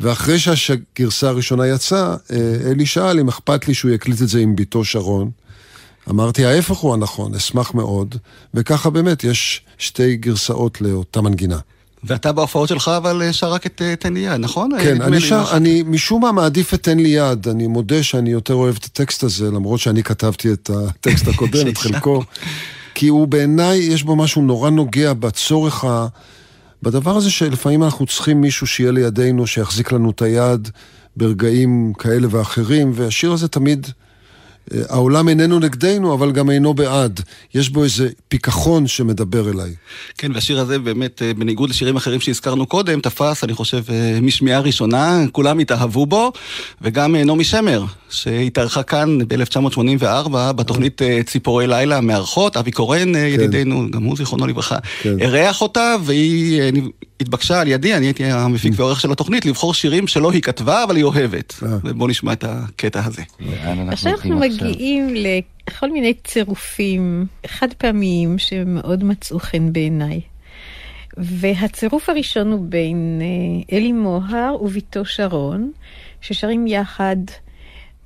ואחרי 0.00 0.38
שהגרסה 0.38 1.28
הראשונה 1.28 1.66
יצאה, 1.66 2.16
אה, 2.32 2.56
אלי 2.70 2.86
שאל 2.86 3.20
אם 3.20 3.28
אכפת 3.28 3.68
לי 3.68 3.74
שהוא 3.74 3.90
יקליט 3.90 4.22
את 4.22 4.28
זה 4.28 4.40
עם 4.40 4.56
בתו 4.56 4.84
שרון. 4.84 5.30
אמרתי, 6.10 6.44
ההפך 6.44 6.76
הוא 6.76 6.94
הנכון, 6.94 7.34
אשמח 7.34 7.74
מאוד, 7.74 8.16
וככה 8.54 8.90
באמת 8.90 9.24
יש 9.24 9.62
שתי 9.78 10.16
גרסאות 10.16 10.80
לאותה 10.80 11.20
מנגינה. 11.20 11.58
ואתה 12.04 12.32
בהופעות 12.32 12.68
שלך 12.68 12.90
אבל 12.96 13.22
אה, 13.22 13.32
שר 13.32 13.52
רק 13.52 13.66
את 13.66 13.82
אה, 13.82 13.96
תן 13.96 14.14
לי 14.14 14.20
יד, 14.20 14.32
נכון? 14.32 14.70
כן, 14.82 15.02
אני 15.02 15.20
שר, 15.20 15.44
אני 15.52 15.82
משום 15.82 16.22
מה 16.22 16.32
מעדיף 16.32 16.74
את 16.74 16.82
תן 16.82 16.98
לי 16.98 17.08
יד. 17.08 17.48
אני 17.48 17.66
מודה 17.66 18.02
שאני 18.02 18.30
יותר 18.30 18.54
אוהב 18.54 18.76
את 18.78 18.84
הטקסט 18.84 19.22
הזה, 19.22 19.50
למרות 19.50 19.80
שאני 19.80 20.02
כתבתי 20.02 20.52
את 20.52 20.70
הטקסט 20.74 21.28
הקודם, 21.34 21.68
את 21.68 21.78
חלקו. 21.78 22.22
כי 22.94 23.08
הוא 23.08 23.28
בעיניי, 23.28 23.78
יש 23.78 24.02
בו 24.02 24.16
משהו 24.16 24.42
נורא 24.42 24.70
נוגע 24.70 25.12
בצורך 25.12 25.84
בדבר 26.82 27.16
הזה 27.16 27.30
שלפעמים 27.30 27.82
אנחנו 27.82 28.06
צריכים 28.06 28.40
מישהו 28.40 28.66
שיהיה 28.66 28.92
לידינו, 28.92 29.46
שיחזיק 29.46 29.92
לנו 29.92 30.10
את 30.10 30.22
היד 30.22 30.68
ברגעים 31.16 31.92
כאלה 31.98 32.28
ואחרים, 32.30 32.92
והשיר 32.94 33.32
הזה 33.32 33.48
תמיד... 33.48 33.86
אה, 34.74 34.80
העולם 34.88 35.28
איננו 35.28 35.58
נגדנו, 35.58 36.14
אבל 36.14 36.32
גם 36.32 36.50
אינו 36.50 36.74
בעד. 36.74 37.20
יש 37.54 37.68
בו 37.68 37.84
איזה 37.84 38.08
פיכחון 38.28 38.86
שמדבר 38.86 39.50
אליי. 39.50 39.74
כן, 40.18 40.32
והשיר 40.34 40.60
הזה 40.60 40.78
באמת, 40.78 41.22
אה, 41.22 41.34
בניגוד 41.34 41.70
לשירים 41.70 41.96
אחרים 41.96 42.20
שהזכרנו 42.20 42.66
קודם, 42.66 43.00
תפס, 43.00 43.44
אני 43.44 43.54
חושב, 43.54 43.82
אה, 43.90 44.18
משמיעה 44.22 44.60
ראשונה, 44.60 45.24
כולם 45.32 45.58
התאהבו 45.58 46.06
בו, 46.06 46.32
וגם 46.82 47.16
נעמי 47.16 47.44
שמר, 47.44 47.84
שהתארחה 48.10 48.82
כאן 48.82 49.18
ב-1984 49.28 50.52
בתוכנית 50.52 51.02
ציפורי 51.26 51.66
לילה 51.66 52.00
מארחות, 52.00 52.56
אבי 52.56 52.70
קורן, 52.70 53.14
כן. 53.14 53.26
ידידנו, 53.26 53.90
גם 53.90 54.02
הוא 54.02 54.16
זיכרונו 54.16 54.46
לברכה, 54.46 54.76
כן. 55.02 55.20
אירח 55.20 55.62
אותה, 55.62 55.96
והיא 56.04 56.62
התבקשה 57.20 57.60
על 57.60 57.68
ידי, 57.68 57.94
אני 57.94 58.06
הייתי 58.06 58.24
המפיק 58.24 58.72
ועורך 58.76 59.00
של 59.00 59.12
התוכנית, 59.12 59.46
לבחור 59.46 59.74
שירים 59.74 60.06
שלא 60.06 60.30
היא 60.30 60.42
כתבה, 60.42 60.84
אבל 60.84 60.96
היא 60.96 61.04
אוהבת. 61.04 61.54
ובואו 61.62 62.08
נשמע 62.08 62.32
את 62.32 62.44
הקטע 62.44 63.04
הזה. 63.04 63.22
עכשיו 63.88 64.12
אנחנו 64.12 64.38
מגיעים 64.38 65.14
לכל 65.14 65.90
מיני 65.90 66.14
צירופים 66.24 67.26
חד 67.46 67.72
פעמיים 67.72 68.38
שמאוד 68.38 69.04
מצאו 69.04 69.38
חן 69.38 69.72
בעיניי. 69.72 70.20
והצירוף 71.16 72.08
הראשון 72.08 72.52
הוא 72.52 72.66
בין 72.68 73.20
אה, 73.22 73.76
אלי 73.76 73.92
מוהר 73.92 74.62
וביתו 74.62 75.04
שרון, 75.04 75.72
ששרים 76.20 76.66
יחד 76.66 77.16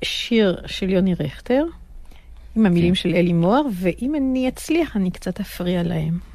שיר 0.05 0.57
של 0.67 0.91
יוני 0.91 1.15
רכטר, 1.15 1.65
עם 2.57 2.67
המילים 2.67 2.95
כן. 2.95 3.01
של 3.01 3.15
אלי 3.15 3.33
מוהר, 3.33 3.63
ואם 3.73 4.15
אני 4.15 4.49
אצליח 4.49 4.97
אני 4.97 5.11
קצת 5.11 5.41
אפריע 5.41 5.83
להם. 5.83 6.32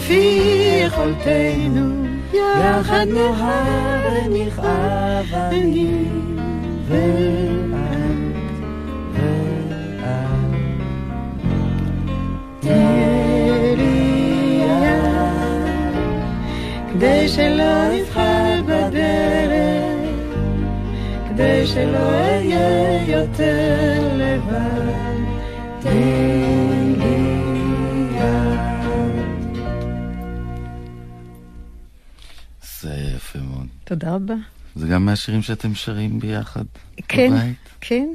כפי 0.00 0.82
יכולתנו, 0.86 2.06
יחד 2.34 3.06
נאהב 3.08 4.26
ונכאב 4.26 5.34
אני 5.34 6.04
ואת. 6.88 7.60
כדי 16.92 17.28
שלא 17.28 17.88
נבחר 17.92 18.62
בדרך, 18.66 20.34
כדי 21.28 21.66
שלא 21.66 21.98
אהיה 21.98 23.02
יותר 23.06 24.08
לבד, 24.14 25.20
תן 25.80 26.39
תודה 34.00 34.14
רבה. 34.14 34.34
זה 34.76 34.86
גם 34.86 35.04
מהשירים 35.04 35.42
שאתם 35.42 35.74
שרים 35.74 36.20
ביחד 36.20 36.64
כן, 37.08 37.30
בבית? 37.30 37.56
כן. 37.80 38.08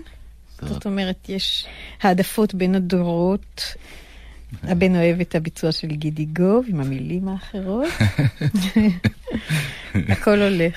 זאת 0.62 0.86
אומרת, 0.86 1.30
יש 1.30 1.66
העדפות 2.02 2.54
בין 2.54 2.76
הדורות. 2.76 3.62
הבן 4.64 4.96
אוהב 4.96 5.20
את 5.20 5.36
הביצוע 5.36 5.72
של 5.72 5.88
גידי 5.88 6.26
גוב 6.26 6.66
עם 6.68 6.80
המילים 6.80 7.28
האחרות. 7.28 7.88
הכל 10.10 10.42
הולך. 10.42 10.76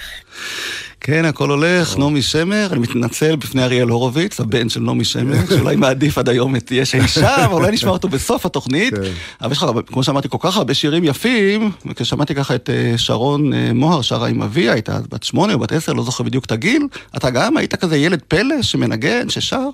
כן, 1.00 1.24
הכל 1.24 1.50
הולך, 1.50 1.98
נעמי 1.98 2.22
שמר, 2.22 2.68
אני 2.72 2.80
מתנצל 2.80 3.36
בפני 3.36 3.62
אריאל 3.62 3.88
הורוביץ, 3.88 4.40
הבן 4.40 4.68
של 4.68 4.80
נעמי 4.80 5.04
שמר, 5.04 5.46
שאולי 5.56 5.76
מעדיף 5.76 6.18
עד 6.18 6.28
היום 6.28 6.56
את 6.56 6.70
יש 6.70 6.94
אישה, 6.94 7.44
אבל 7.44 7.54
אולי 7.54 7.72
נשמע 7.72 7.90
אותו 7.90 8.08
בסוף 8.08 8.46
התוכנית. 8.46 8.94
כן. 8.94 9.02
אבל 9.40 9.52
יש 9.52 9.58
לך, 9.58 9.70
כמו 9.86 10.02
שאמרתי, 10.02 10.28
כל 10.28 10.38
כך 10.40 10.56
הרבה 10.56 10.74
שירים 10.74 11.04
יפים, 11.04 11.70
וכששמעתי 11.86 12.34
ככה 12.34 12.54
את 12.54 12.70
אה, 12.70 12.98
שרון 12.98 13.52
אה, 13.52 13.70
מוהר 13.74 14.02
שרה 14.02 14.28
עם 14.28 14.42
אביה, 14.42 14.72
הייתה 14.72 14.98
בת 15.10 15.22
שמונה 15.22 15.54
או 15.54 15.58
בת 15.58 15.72
עשר, 15.72 15.92
לא 15.92 16.02
זוכר 16.02 16.24
בדיוק 16.24 16.44
את 16.44 16.52
הגיל, 16.52 16.82
אתה 17.16 17.30
גם 17.30 17.56
היית 17.56 17.74
כזה 17.74 17.96
ילד 17.96 18.22
פלא 18.28 18.62
שמנגן, 18.62 19.28
ששר? 19.28 19.68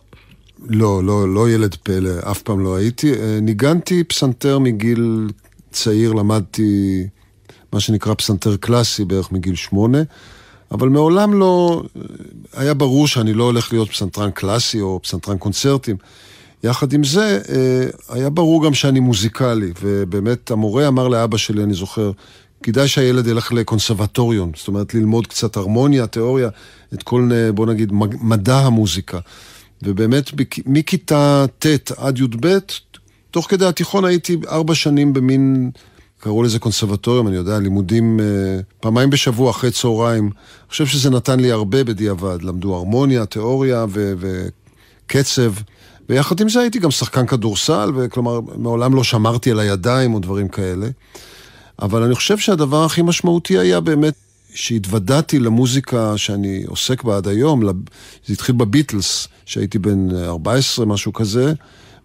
לא, 0.69 1.05
לא, 1.05 1.35
לא 1.35 1.51
ילד 1.51 1.75
פלא, 1.83 2.11
אף 2.31 2.43
פעם 2.43 2.61
לא 2.61 2.77
הייתי. 2.77 3.15
אה, 3.15 3.39
ניגנתי 3.43 4.05
פסנתר 4.05 4.59
מגיל 4.59 5.31
צעיר, 5.73 6.13
למדתי 6.13 7.07
מה 7.73 7.81
שנקרא 7.81 8.15
פסנתר 8.15 8.57
קלאסי 8.57 9.05
בערך 9.05 9.33
מגיל 9.33 9.55
שמונה, 9.55 9.99
אבל 10.71 10.89
מעולם 10.89 11.35
לא... 11.41 11.83
אה, 11.97 12.03
היה 12.63 12.75
ברור 12.75 13.07
שאני 13.07 13.35
לא 13.35 13.45
הולך 13.45 13.73
להיות 13.73 13.91
פסנתרן 13.91 14.31
קלאסי 14.31 14.81
או 14.81 15.01
פסנתרן 15.03 15.39
קונצרטים. 15.39 15.97
יחד 16.63 16.93
עם 16.93 17.05
זה, 17.05 17.41
אה, 17.49 18.15
היה 18.17 18.31
ברור 18.31 18.65
גם 18.65 18.75
שאני 18.75 19.01
מוזיקלי, 19.01 19.73
ובאמת 19.83 20.51
המורה 20.51 20.89
אמר 20.89 21.09
לאבא 21.09 21.37
שלי, 21.37 21.63
אני 21.63 21.75
זוכר, 21.75 22.11
כדאי 22.63 22.89
שהילד 22.89 23.27
ילך 23.27 23.53
לקונסרבטוריון, 23.53 24.53
זאת 24.57 24.69
אומרת 24.69 24.95
ללמוד 24.95 25.27
קצת 25.27 25.57
הרמוניה, 25.57 26.07
תיאוריה, 26.07 26.49
את 26.95 27.03
כל, 27.03 27.31
בוא 27.55 27.67
נגיד, 27.67 27.93
מדע 28.21 28.59
המוזיקה. 28.59 29.19
ובאמת 29.85 30.31
מכיתה 30.67 31.45
ט' 31.59 31.91
עד 31.97 32.19
י"ב, 32.19 32.59
תוך 33.31 33.51
כדי 33.51 33.67
התיכון 33.67 34.05
הייתי 34.05 34.37
ארבע 34.49 34.75
שנים 34.75 35.13
במין 35.13 35.71
קראו 36.19 36.43
לזה 36.43 36.59
קונסרבטוריום, 36.59 37.29
אני 37.29 37.37
יודע, 37.37 37.59
לימודים 37.59 38.21
אה, 38.21 38.25
פעמיים 38.81 39.11
בשבוע 39.11 39.51
אחרי 39.51 39.71
צהריים. 39.71 40.25
אני 40.25 40.71
חושב 40.71 40.87
שזה 40.87 41.11
נתן 41.11 41.41
לי 41.41 41.53
הרבה 41.53 41.85
בדיעבד. 41.85 42.43
למדו 42.43 42.75
הרמוניה, 42.75 43.27
תיאוריה 43.27 43.87
ו- 43.89 44.13
וקצב. 45.07 45.53
ויחד 46.09 46.41
עם 46.41 46.49
זה 46.49 46.61
הייתי 46.61 46.79
גם 46.79 46.91
שחקן 46.91 47.27
כדורסל, 47.27 47.91
וכלומר, 47.97 48.41
מעולם 48.57 48.95
לא 48.95 49.05
שמרתי 49.05 49.51
על 49.51 49.61
הידיים 49.61 50.15
או 50.15 50.19
דברים 50.19 50.49
כאלה. 50.49 50.89
אבל 51.83 52.03
אני 52.03 52.15
חושב 52.15 52.39
שהדבר 52.39 52.85
הכי 52.85 53.03
משמעותי 53.03 53.59
היה 53.59 53.81
באמת 53.81 54.15
שהתוודעתי 54.55 55.39
למוזיקה 55.39 56.19
שאני 56.19 56.65
עוסק 56.67 57.03
בה 57.03 57.17
עד 57.17 57.29
היום, 57.29 57.63
זה 58.27 58.33
התחיל 58.33 58.55
בביטלס, 58.55 59.29
שהייתי 59.47 59.79
בן 59.79 60.11
14, 60.17 60.87
משהו 60.87 61.13
כזה, 61.13 61.53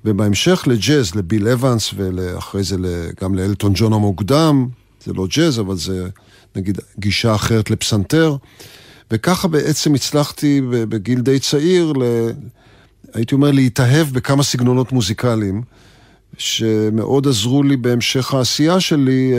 ובהמשך 0.05 0.63
לג'אז, 0.67 1.15
לביל 1.15 1.47
אבנס, 1.47 1.93
ואחרי 1.95 2.63
זה 2.63 2.75
גם 3.21 3.35
לאלטון 3.35 3.71
ג'ון 3.75 3.93
המוקדם, 3.93 4.67
זה 5.05 5.13
לא 5.13 5.27
ג'אז, 5.27 5.59
אבל 5.59 5.75
זה 5.75 6.07
נגיד 6.55 6.79
גישה 6.99 7.35
אחרת 7.35 7.71
לפסנתר. 7.71 8.35
וככה 9.11 9.47
בעצם 9.47 9.93
הצלחתי 9.93 10.61
בגיל 10.69 11.21
די 11.21 11.39
צעיר, 11.39 11.93
ל... 11.93 12.29
הייתי 13.13 13.35
אומר, 13.35 13.51
להתאהב 13.51 14.07
בכמה 14.07 14.43
סגנונות 14.43 14.91
מוזיקליים, 14.91 15.61
שמאוד 16.37 17.27
עזרו 17.27 17.63
לי 17.63 17.77
בהמשך 17.77 18.33
העשייה 18.33 18.79
שלי. 18.79 19.33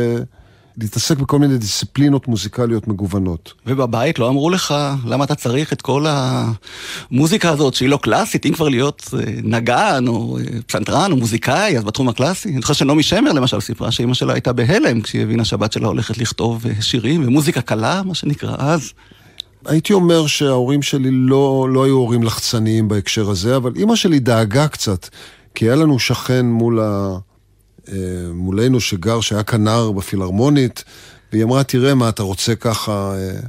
להתעסק 0.78 1.18
בכל 1.18 1.38
מיני 1.38 1.58
דיסציפלינות 1.58 2.28
מוזיקליות 2.28 2.88
מגוונות. 2.88 3.52
ובבית 3.66 4.18
לא 4.18 4.28
אמרו 4.28 4.50
לך 4.50 4.74
למה 5.04 5.24
אתה 5.24 5.34
צריך 5.34 5.72
את 5.72 5.82
כל 5.82 6.06
המוזיקה 6.08 7.50
הזאת 7.50 7.74
שהיא 7.74 7.88
לא 7.88 7.98
קלאסית, 8.02 8.46
אם 8.46 8.52
כבר 8.52 8.68
להיות 8.68 9.14
אה, 9.14 9.24
נגן 9.42 10.04
או 10.08 10.38
אה, 10.38 10.42
פסנתרן 10.66 11.12
או 11.12 11.16
מוזיקאי, 11.16 11.78
אז 11.78 11.84
בתחום 11.84 12.08
הקלאסי. 12.08 12.48
אני 12.48 12.60
זוכר 12.60 12.72
שנעמי 12.72 13.02
שמר 13.02 13.32
למשל 13.32 13.60
סיפרה 13.60 13.90
שאימא 13.90 14.14
שלה 14.14 14.32
הייתה 14.32 14.52
בהלם 14.52 15.00
כשהיא 15.00 15.22
הבינה 15.22 15.44
שהבת 15.44 15.72
שלה 15.72 15.88
הולכת 15.88 16.18
לכתוב 16.18 16.66
אה, 16.66 16.82
שירים 16.82 17.26
ומוזיקה 17.26 17.60
קלה, 17.60 18.02
מה 18.02 18.14
שנקרא 18.14 18.54
אז. 18.58 18.92
הייתי 19.66 19.92
אומר 19.92 20.26
שההורים 20.26 20.82
שלי 20.82 21.10
לא, 21.10 21.68
לא 21.72 21.84
היו 21.84 21.96
הורים 21.96 22.22
לחצניים 22.22 22.88
בהקשר 22.88 23.30
הזה, 23.30 23.56
אבל 23.56 23.72
אימא 23.76 23.96
שלי 23.96 24.18
דאגה 24.18 24.68
קצת, 24.68 25.08
כי 25.54 25.64
היה 25.64 25.76
לנו 25.76 25.98
שכן 25.98 26.46
מול 26.46 26.80
ה... 26.80 27.18
אה, 27.88 27.94
מולנו 28.34 28.80
שגר, 28.80 29.20
שהיה 29.20 29.42
כנר 29.42 29.92
בפילהרמונית, 29.92 30.84
והיא 31.32 31.44
אמרה, 31.44 31.64
תראה 31.64 31.94
מה 31.94 32.08
אתה 32.08 32.22
רוצה 32.22 32.54
ככה... 32.54 33.14
אה, 33.16 33.40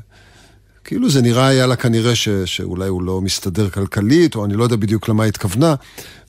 כאילו 0.84 1.10
זה 1.10 1.22
נראה 1.22 1.48
היה 1.48 1.68
לה 1.68 1.76
כנראה 1.76 2.16
ש, 2.16 2.30
שאולי 2.30 2.88
הוא 2.88 3.04
לא 3.04 3.22
מסתדר 3.22 3.70
כלכלית, 3.70 4.36
או 4.36 4.46
אני 4.46 4.54
לא 4.54 4.64
יודע 4.64 4.76
בדיוק 4.76 5.10
למה 5.10 5.24
היא 5.24 5.30
התכוונה, 5.30 5.76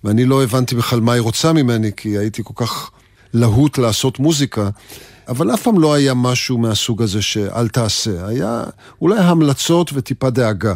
ואני 0.04 0.24
לא 0.24 0.42
הבנתי 0.42 0.74
בכלל 0.74 1.00
מה 1.00 1.12
היא 1.12 1.20
רוצה 1.20 1.52
ממני, 1.52 1.90
כי 1.96 2.18
הייתי 2.18 2.42
כל 2.44 2.66
כך 2.66 2.90
להוט 3.34 3.78
לעשות 3.78 4.18
מוזיקה, 4.18 4.70
אבל 5.28 5.54
אף 5.54 5.62
פעם 5.62 5.80
לא 5.80 5.94
היה 5.94 6.14
משהו 6.14 6.58
מהסוג 6.58 7.02
הזה 7.02 7.22
שאל 7.22 7.68
תעשה. 7.68 8.26
היה 8.26 8.64
אולי 9.00 9.18
המלצות 9.18 9.90
וטיפה 9.94 10.30
דאגה. 10.30 10.74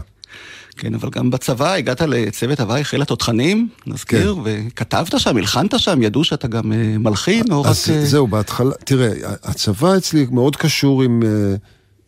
כן, 0.76 0.94
אבל 0.94 1.10
גם 1.10 1.30
בצבא 1.30 1.72
הגעת 1.72 2.00
לצוות 2.00 2.60
הוואי 2.60 2.84
חיל 2.84 3.02
התותחנים, 3.02 3.68
נזכיר, 3.86 4.34
כן. 4.34 4.40
וכתבת 4.44 5.20
שם, 5.20 5.36
הלחנת 5.36 5.78
שם, 5.78 6.02
ידעו 6.02 6.24
שאתה 6.24 6.48
גם 6.48 6.72
uh, 6.72 6.74
מלחין, 6.98 7.44
או 7.52 7.66
אז 7.66 7.90
רק... 7.90 7.96
אז 7.96 8.10
זהו, 8.10 8.26
בהתחלה, 8.26 8.74
תראה, 8.84 9.12
הצבא 9.42 9.96
אצלי 9.96 10.26
מאוד 10.30 10.56
קשור 10.56 11.02
עם, 11.02 11.22
uh, 11.22 11.26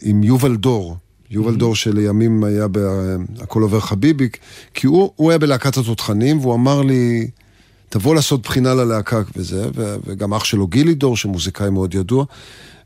עם 0.03 0.23
יובל 0.23 0.57
דור. 0.57 0.97
יובל 1.31 1.55
mm-hmm. 1.55 1.59
דור 1.59 1.75
שלימים 1.75 2.45
היה 2.45 2.67
ב"הכל 2.71 3.63
עובר 3.63 3.81
חביבי", 3.81 4.29
כי 4.75 4.87
הוא, 4.87 5.13
הוא 5.17 5.31
היה 5.31 5.39
בלהקת 5.39 5.77
התותחנים, 5.77 6.41
והוא 6.41 6.55
אמר 6.55 6.83
לי, 6.83 7.31
תבוא 7.89 8.15
לעשות 8.15 8.43
בחינה 8.43 8.75
ללהקה 8.75 9.23
וזה, 9.37 9.69
וגם 10.07 10.35
אח 10.35 10.45
שלו 10.45 10.67
גילי 10.67 10.95
דור, 10.95 11.17
שמוזיקאי 11.17 11.71
מאוד 11.71 11.95
ידוע, 11.95 12.25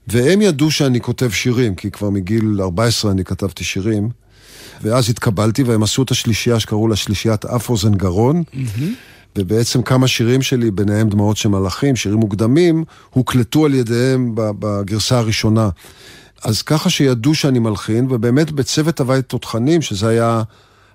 והם 0.09 0.43
ידעו 0.43 0.71
שאני 0.71 1.01
כותב 1.01 1.31
שירים, 1.31 1.75
כי 1.75 1.91
כבר 1.91 2.11
מגיל 2.11 2.59
14 2.61 3.11
אני 3.11 3.25
כתבתי 3.25 3.65
שירים. 3.65 4.22
ואז 4.83 5.11
התקבלתי, 5.11 5.63
והם 5.63 5.83
עשו 5.83 6.03
את 6.03 6.11
השלישייה 6.11 6.61
שקראו 6.61 6.89
לה 6.89 6.97
שלישיית 6.97 7.45
אף 7.45 7.69
אוזן 7.69 7.95
גרון. 7.95 8.43
Mm-hmm. 8.53 8.83
ובעצם 9.37 9.83
כמה 9.83 10.09
שירים 10.09 10.43
שלי, 10.43 10.71
ביניהם 10.71 11.09
דמעות 11.09 11.37
של 11.37 11.49
מלאכים, 11.49 11.97
שירים 11.97 12.19
מוקדמים, 12.19 12.85
הוקלטו 13.11 13.65
על 13.65 13.75
ידיהם 13.75 14.33
בגרסה 14.35 15.19
הראשונה. 15.19 15.69
אז 16.45 16.63
ככה 16.63 16.91
שידעו 16.91 17.35
שאני 17.35 17.59
מלחין, 17.59 18.07
ובאמת 18.11 18.51
בצוות 18.51 19.01
הבית 19.01 19.25
תותחנים, 19.25 19.83
שזה 19.83 20.09
היה 20.09 20.43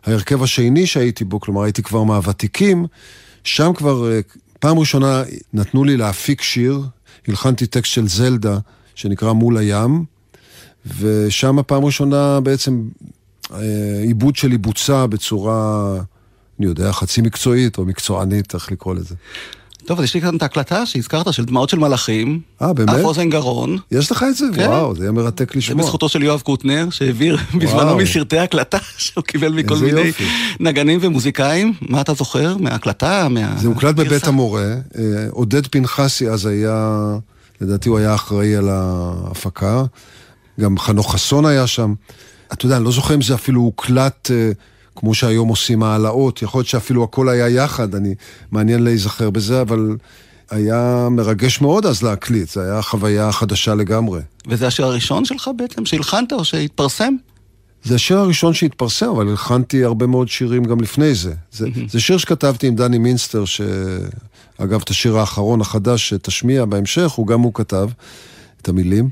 ההרכב 0.05 0.43
השני 0.43 0.85
שהייתי 0.85 1.23
בו, 1.23 1.39
כלומר 1.39 1.63
הייתי 1.63 1.83
כבר 1.83 2.03
מהוותיקים, 2.03 2.85
שם 3.43 3.71
כבר 3.75 4.11
אה, 4.11 4.19
פעם 4.59 4.79
ראשונה 4.79 5.23
נתנו 5.53 5.83
לי 5.83 5.97
להפיק 5.97 6.41
שיר, 6.41 6.81
הלחנתי 7.27 7.67
טקסט 7.67 7.93
של 7.93 8.07
זלדה, 8.07 8.57
שנקרא 8.95 9.33
מול 9.33 9.57
הים, 9.57 10.05
ושם 10.99 11.57
פעם 11.67 11.85
ראשונה 11.85 12.39
בעצם 12.39 12.81
העיבוד 13.49 14.35
שלי 14.35 14.57
בוצע 14.57 15.05
בצורה, 15.05 15.93
אני 16.59 16.65
יודע, 16.65 16.91
חצי 16.91 17.21
מקצועית 17.21 17.77
או 17.77 17.85
מקצוענית, 17.85 18.55
איך 18.55 18.71
לקרוא 18.71 18.95
לזה. 18.95 19.15
טוב, 19.87 19.99
אז 19.99 20.05
יש 20.05 20.13
לי 20.13 20.21
כאן 20.21 20.37
את 20.37 20.41
ההקלטה 20.41 20.85
שהזכרת 20.85 21.33
של 21.33 21.45
דמעות 21.45 21.69
של 21.69 21.79
מלאכים. 21.79 22.39
אה, 22.61 22.73
באמת? 22.73 22.89
אף 22.89 23.03
אוזן 23.03 23.29
גרון. 23.29 23.77
יש 23.91 24.11
לך 24.11 24.25
את 24.29 24.35
זה? 24.35 24.45
כן. 24.55 24.67
וואו, 24.67 24.95
זה 24.95 25.03
יהיה 25.03 25.11
מרתק 25.11 25.55
לשמוע. 25.55 25.81
זה 25.81 25.87
בזכותו 25.87 26.09
של 26.09 26.23
יואב 26.23 26.41
קוטנר, 26.41 26.87
שהעביר 26.89 27.37
בזמנו 27.55 27.97
מסרטי 27.97 28.39
הקלטה 28.39 28.77
שהוא 28.97 29.23
קיבל 29.23 29.51
מכל 29.51 29.77
מיני 29.77 30.01
יופי. 30.01 30.23
נגנים 30.59 30.99
ומוזיקאים. 31.01 31.73
מה 31.81 32.01
אתה 32.01 32.13
זוכר 32.13 32.57
מההקלטה, 32.57 33.27
מה... 33.29 33.57
זה 33.57 33.67
הוקלט 33.67 33.95
בבית 33.95 34.27
המורה. 34.27 34.63
אה, 34.97 35.01
עודד 35.31 35.67
פנחסי 35.67 36.29
אז 36.29 36.45
היה, 36.45 37.15
לדעתי 37.61 37.89
הוא 37.89 37.97
היה 37.97 38.15
אחראי 38.15 38.55
על 38.55 38.69
ההפקה. 38.69 39.83
גם 40.59 40.79
חנוך 40.79 41.13
חסון 41.13 41.45
היה 41.45 41.67
שם. 41.67 41.93
אתה 42.53 42.65
יודע, 42.65 42.77
אני 42.77 42.85
לא 42.85 42.91
זוכר 42.91 43.13
אם 43.13 43.21
זה 43.21 43.35
אפילו 43.35 43.61
הוקלט 43.61 44.31
אה, 44.31 44.51
כמו 44.95 45.13
שהיום 45.13 45.49
עושים 45.49 45.83
העלאות, 45.83 46.41
יכול 46.41 46.59
להיות 46.59 46.67
שאפילו 46.67 47.03
הכל 47.03 47.29
היה 47.29 47.49
יחד, 47.49 47.95
אני 47.95 48.15
מעניין 48.51 48.83
להיזכר 48.83 49.29
בזה, 49.29 49.61
אבל 49.61 49.95
היה 50.51 51.07
מרגש 51.11 51.61
מאוד 51.61 51.85
אז 51.85 52.03
להקליט, 52.03 52.49
זו 52.49 52.61
הייתה 52.61 52.81
חוויה 52.81 53.31
חדשה 53.31 53.75
לגמרי. 53.75 54.21
וזה 54.47 54.67
השיר 54.67 54.85
הראשון 54.85 55.25
שלך 55.25 55.49
בעצם, 55.57 55.85
שהלחנת 55.85 56.33
או 56.33 56.45
שהתפרסם? 56.45 57.13
זה 57.83 57.95
השיר 57.95 58.17
הראשון 58.17 58.53
שהתפרסם, 58.53 59.09
אבל 59.09 59.29
הלחנתי 59.29 59.83
הרבה 59.83 60.07
מאוד 60.07 60.27
שירים 60.27 60.63
גם 60.63 60.81
לפני 60.81 61.15
זה. 61.15 61.33
זה, 61.51 61.67
זה 61.89 61.99
שיר 61.99 62.17
שכתבתי 62.17 62.67
עם 62.67 62.75
דני 62.75 62.97
מינסטר, 62.97 63.43
שאגב, 63.45 64.81
את 64.83 64.89
השיר 64.89 65.17
האחרון 65.17 65.61
החדש 65.61 66.09
שתשמיע 66.09 66.65
בהמשך, 66.65 67.11
הוא 67.11 67.27
גם 67.27 67.41
הוא 67.41 67.53
כתב 67.53 67.89
את 68.61 68.69
המילים. 68.69 69.09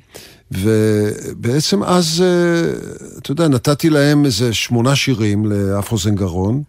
ובעצם 0.58 1.84
אז, 1.84 2.24
אה, 2.26 2.72
אתה 3.18 3.32
יודע, 3.32 3.48
נתתי 3.48 3.90
להם 3.90 4.26
איזה 4.26 4.54
שמונה 4.54 4.96
שירים 4.96 5.46
לאף 5.46 5.92
אוזן 5.92 6.16
גרון, 6.16 6.64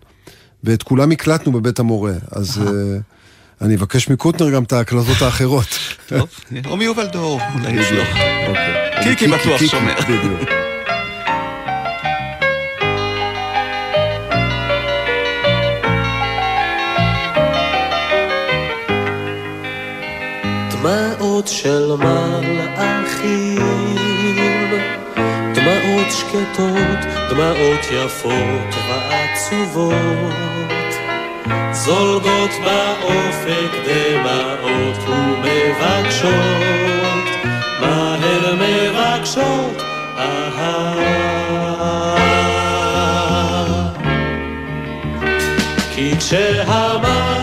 ואת 0.64 0.82
כולם 0.82 1.10
הקלטנו 1.10 1.52
בבית 1.52 1.78
המורה. 1.78 2.14
אז 2.32 2.58
אה, 2.66 2.98
אני 3.60 3.74
אבקש 3.74 4.08
מקוטנר 4.08 4.50
גם 4.50 4.62
את 4.62 4.72
ההקלטות 4.72 5.22
האחרות. 5.22 5.68
טוב, 6.06 6.28
או 6.66 6.76
מיובל 6.76 7.06
דור, 7.06 7.40
אולי 7.54 7.80
יש 7.80 7.92
לו. 7.92 8.02
אוקיי. 8.48 8.86
קיקי 9.02 9.26
בטוח 9.26 9.60
שומר. 9.66 9.94
דמעות 20.70 21.48
של 21.48 21.92
מלאכים, 23.26 24.70
דמעות 25.54 26.10
שקטות, 26.10 27.00
דמעות 27.30 27.86
יפות 27.90 28.74
ועצובות, 28.88 29.94
זולגות 31.72 32.50
באופק 32.64 33.70
דמעות 33.86 34.98
ומבקשות, 35.08 36.32
מה 37.80 38.16
הן 38.22 38.58
מבקשות? 38.58 39.82
אהה. 40.18 40.96
כי 45.94 46.16
כשהמלאכים 46.18 47.35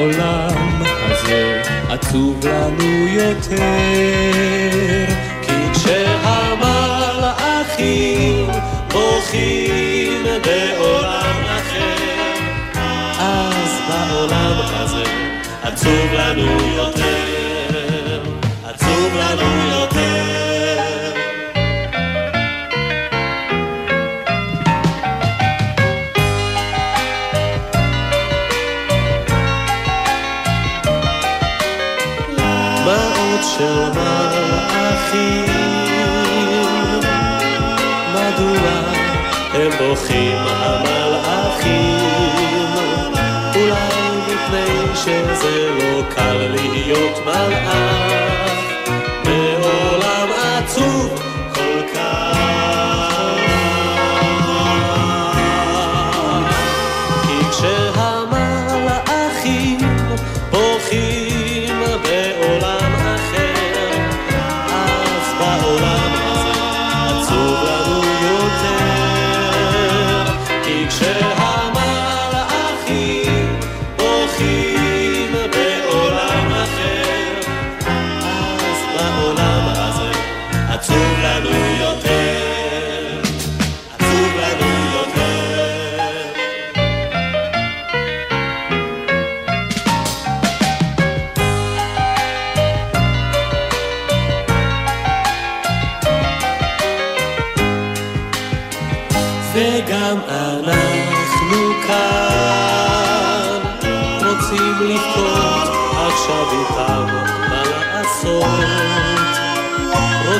אז 0.00 0.06
בעולם 0.16 0.82
הזה 0.82 1.62
עצוב 1.88 2.46
לנו 2.46 3.08
יותר, 3.08 3.56
כי 5.42 5.52
כשהמלאכים 5.72 6.40
בוכים 8.92 10.24
בעולם 10.44 11.44
אחר, 11.44 12.34
אז 13.18 13.80
בעולם 13.88 14.60
הזה 14.70 15.04
עצוב 15.62 16.12
לנו 16.12 16.76
יותר, 16.76 18.22
עצוב 18.64 19.14
לנו 19.14 19.42
יותר. 19.42 19.69
בוכים 39.90 40.36
המלאכים? 40.36 41.98
אולי 43.54 44.10
מפני 44.26 44.96
שזה 44.96 45.70
לא 45.78 46.02
קל 46.10 46.36
להיות 46.36 47.18
מלאך 47.26 48.29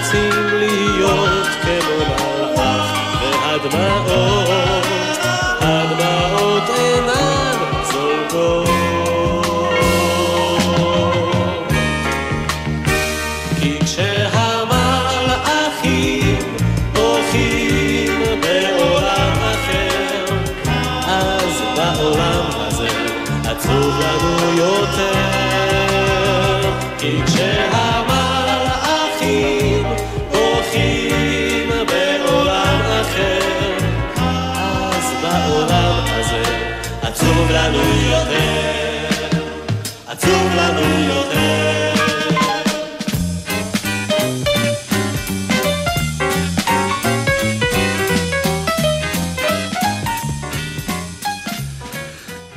רוצים 0.00 0.46
להיות 0.58 1.46
כמו 1.62 2.04
מלאך, 2.08 2.86
והדמעות, 3.22 4.59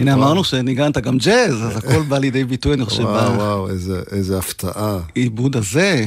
הנה 0.04 0.13
אמרנו 0.13 0.44
שניגנת 0.44 0.98
גם 0.98 1.18
ג'אז, 1.18 1.54
אז 1.54 1.78
הכל 1.78 2.02
בא 2.02 2.18
לידי 2.18 2.44
ביטוי, 2.44 2.74
אני 2.74 2.86
חושב. 2.86 3.04
וואו, 3.04 3.34
וואו, 3.34 3.70
איזה 4.12 4.38
הפתעה. 4.38 5.00
העיבוד 5.16 5.58
הזה, 5.58 6.06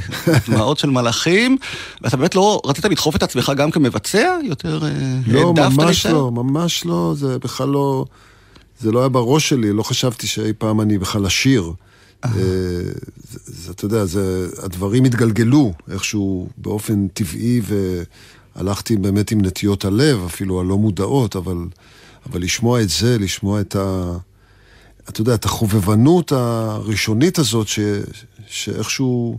דמעות 0.48 0.78
של 0.78 0.90
מלאכים, 0.90 1.56
ואתה 2.02 2.16
באמת 2.16 2.35
לא 2.35 2.61
רצית 2.64 2.85
לדחוף 2.85 3.16
את 3.16 3.22
עצמך 3.22 3.52
גם 3.56 3.70
כמבצע? 3.70 4.37
יותר 4.42 4.85
אה, 4.85 4.90
לא, 5.26 5.54
ממש 5.54 6.06
לא, 6.06 6.30
ממש 6.32 6.85
לא, 6.85 7.14
זה 7.16 7.38
בכלל 7.38 7.68
לא... 7.68 8.04
זה 8.80 8.92
לא 8.92 9.00
היה 9.00 9.09
בראש 9.09 9.48
שלי, 9.48 9.72
לא 9.72 9.82
חשבתי 9.82 10.26
שאי 10.26 10.52
פעם 10.59 10.80
אני 10.80 10.98
בכלל 10.98 11.26
אשיר. 11.26 11.72
אה. 12.24 12.30
אה, 12.37 13.70
אתה 13.70 13.85
יודע, 13.85 14.04
זה, 14.04 14.48
הדברים 14.62 15.04
התגלגלו 15.04 15.72
איכשהו 15.90 16.48
באופן 16.59 17.09
טבעי, 17.09 17.61
והלכתי 18.56 18.96
באמת 18.96 19.30
עם 19.30 19.40
נטיות 19.42 19.85
הלב, 19.85 20.24
אפילו 20.26 20.61
הלא 20.61 20.78
מודעות, 20.78 21.37
אבל, 21.37 21.56
אבל 22.30 22.42
לשמוע 22.42 22.80
את 22.80 22.88
זה, 22.88 23.18
לשמוע 23.18 23.60
את 23.60 23.76
ה... 23.76 24.12
אתה 25.08 25.20
יודע, 25.20 25.34
את 25.34 25.44
החובבנות 25.44 26.32
הראשונית 26.32 27.38
הזאת, 27.38 27.68
ש, 27.68 27.78
שאיכשהו 28.46 29.38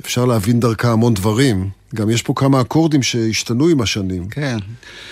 אפשר 0.00 0.24
להבין 0.24 0.60
דרכה 0.60 0.92
המון 0.92 1.14
דברים. 1.14 1.70
גם 1.94 2.10
יש 2.10 2.22
פה 2.22 2.32
כמה 2.36 2.60
אקורדים 2.60 3.02
שהשתנו 3.02 3.68
עם 3.68 3.80
השנים. 3.80 4.28
כן. 4.28 4.58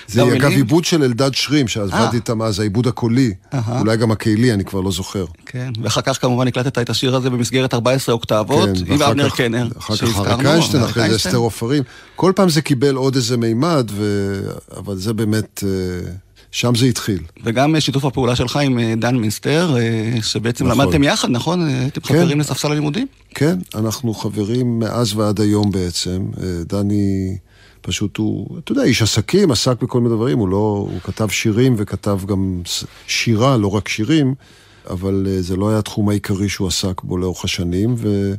זה 0.06 0.22
אגב 0.22 0.30
מילים... 0.30 0.50
עיבוד 0.50 0.84
של 0.84 1.02
אלדד 1.02 1.34
שרים, 1.34 1.68
שעבד 1.68 1.92
אה. 1.92 2.11
איתם 2.12 2.42
אז, 2.42 2.61
העיבוד 2.61 2.87
הקולי. 2.87 3.34
אה. 3.54 3.80
אולי 3.80 3.96
גם 3.96 4.11
הקהילי, 4.11 4.52
אני 4.52 4.64
כבר 4.64 4.80
לא 4.80 4.90
זוכר. 4.90 5.24
כן, 5.46 5.70
ואחר 5.82 6.00
כך 6.00 6.20
כמובן 6.20 6.48
הקלטת 6.48 6.78
את 6.78 6.90
השיר 6.90 7.16
הזה 7.16 7.30
במסגרת 7.30 7.74
14 7.74 8.14
אוקטבות, 8.14 8.68
כן, 8.87 8.92
עם 8.92 9.02
אבנר 9.02 9.30
קנר, 9.30 9.68
אחר 9.78 9.96
כך 9.96 10.18
אריק 10.18 10.46
איינשטיין, 10.46 10.82
אחרי 10.82 11.11
זה 11.11 11.16
אסתר 11.16 11.37
עופרים. 11.37 11.82
כל 12.16 12.32
פעם 12.37 12.48
זה 12.48 12.62
קיבל 12.62 12.94
עוד 12.94 13.14
איזה 13.14 13.37
מימד, 13.37 13.90
ו... 13.90 14.40
אבל 14.76 14.96
זה 14.96 15.12
באמת... 15.12 15.64
אה, 15.66 16.11
שם 16.52 16.74
זה 16.74 16.87
התחיל. 16.87 17.18
וגם 17.44 17.80
שיתוף 17.80 18.04
הפעולה 18.04 18.37
שלך 18.37 18.56
עם 18.56 18.78
אה, 18.78 18.94
דן 18.96 19.16
מינסטר, 19.16 19.76
אה, 19.78 20.22
שבעצם 20.22 20.66
נכון. 20.66 20.80
למדתם 20.80 21.02
יחד, 21.02 21.30
נכון? 21.30 21.68
הייתם 21.68 22.00
כן. 22.00 22.14
חברים 22.14 22.40
לספסל 22.40 22.72
הלימודים? 22.72 23.06
כן, 23.34 23.58
אנחנו 23.74 24.14
חברים 24.14 24.78
מאז 24.78 25.14
ועד 25.14 25.40
היום 25.40 25.70
בעצם. 25.70 26.26
אה, 26.42 26.46
דני 26.66 27.37
פשוט 27.80 28.16
הוא, 28.16 28.58
אתה 28.58 28.72
יודע, 28.72 28.82
איש 28.82 29.02
עסקים, 29.02 29.50
עסק 29.50 29.82
בכל 29.82 30.00
מיני 30.00 30.14
דברים, 30.14 30.38
הוא 30.38 30.48
לא, 30.48 30.87
הוא 30.90 31.00
כתב 31.02 31.28
שירים 31.28 31.74
וכתב 31.78 32.20
גם 32.26 32.61
שירה, 33.06 33.56
לא 33.56 33.74
רק 33.74 33.88
שירים, 33.88 34.34
אבל 34.90 35.26
זה 35.40 35.56
לא 35.56 35.70
היה 35.70 35.78
התחום 35.78 36.08
העיקרי 36.08 36.48
שהוא 36.48 36.68
עסק 36.68 37.02
בו 37.02 37.18
לאורך 37.18 37.44
השנים, 37.44 37.94
ו... 37.98 38.34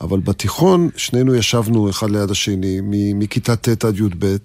אבל 0.00 0.20
בתיכון 0.20 0.88
שנינו 0.96 1.34
ישבנו 1.34 1.90
אחד 1.90 2.10
ליד 2.10 2.30
השני, 2.30 2.80
מכיתה 3.14 3.56
ט' 3.56 3.84
עד 3.84 3.98
י"ב. 3.98 4.36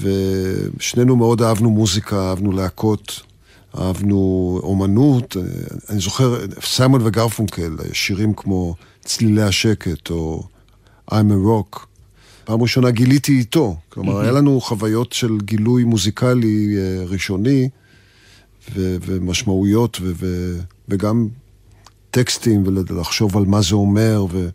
ושנינו 0.00 1.16
מאוד 1.16 1.42
אהבנו 1.42 1.70
מוזיקה, 1.70 2.28
אהבנו 2.28 2.52
להקות, 2.52 3.20
אהבנו 3.78 4.60
אומנות. 4.62 5.36
אני 5.88 6.00
זוכר, 6.00 6.36
סיימון 6.64 7.00
וגרפונקל, 7.04 7.76
שירים 7.92 8.34
כמו 8.34 8.74
צלילי 9.04 9.42
השקט 9.42 10.10
או 10.10 10.42
I'm 11.10 11.14
a 11.14 11.46
Rock. 11.46 11.78
פעם 12.44 12.62
ראשונה 12.62 12.90
גיליתי 12.90 13.32
איתו, 13.38 13.76
כלומר, 13.88 14.20
היה 14.20 14.32
לנו 14.32 14.60
חוויות 14.60 15.12
של 15.12 15.38
גילוי 15.42 15.84
מוזיקלי 15.84 16.76
אה, 16.78 17.04
ראשוני, 17.04 17.68
ו- 18.74 18.96
ומשמעויות, 19.06 19.98
ו- 20.02 20.12
ו- 20.16 20.60
וגם 20.88 21.28
טקסטים, 22.10 22.62
ולחשוב 22.66 23.36
על 23.36 23.44
מה 23.44 23.62
זה 23.62 23.74
אומר, 23.74 24.26
ו- 24.30 24.48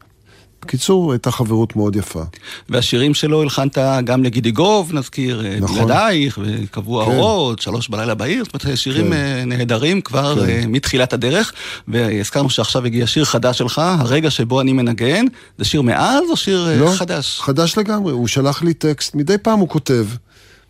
בקיצור, 0.67 1.11
הייתה 1.11 1.31
חברות 1.31 1.75
מאוד 1.75 1.95
יפה. 1.95 2.23
והשירים 2.69 3.13
שלו 3.13 3.41
הלחנת 3.41 3.77
גם 4.03 4.23
לגידיגוב, 4.23 4.93
נזכיר, 4.93 5.45
אה, 5.45 5.59
נכון. 5.59 5.75
בלעדייך, 5.75 6.39
וקבוע 6.43 7.05
כן. 7.05 7.11
אורות, 7.11 7.59
שלוש 7.59 7.89
בלילה 7.89 8.15
בעיר, 8.15 8.43
זאת 8.43 8.65
אומרת, 8.65 8.77
שירים 8.77 9.07
כן. 9.07 9.13
אה, 9.13 9.45
נהדרים 9.45 10.01
כבר 10.01 10.35
כן. 10.35 10.49
אה, 10.49 10.63
מתחילת 10.67 11.13
הדרך, 11.13 11.53
והזכרנו 11.87 12.49
שעכשיו 12.49 12.85
הגיע 12.85 13.07
שיר 13.07 13.25
חדש 13.25 13.57
שלך, 13.57 13.81
הרגע 13.99 14.29
שבו 14.29 14.61
אני 14.61 14.73
מנגן, 14.73 15.25
זה 15.57 15.65
שיר 15.65 15.81
מאז 15.81 16.23
או 16.29 16.37
שיר 16.37 16.69
לא, 16.79 16.91
חדש? 16.95 17.39
חדש 17.39 17.77
לגמרי, 17.77 18.11
הוא 18.11 18.27
שלח 18.27 18.63
לי 18.63 18.73
טקסט, 18.73 19.15
מדי 19.15 19.37
פעם 19.37 19.59
הוא 19.59 19.69
כותב, 19.69 20.05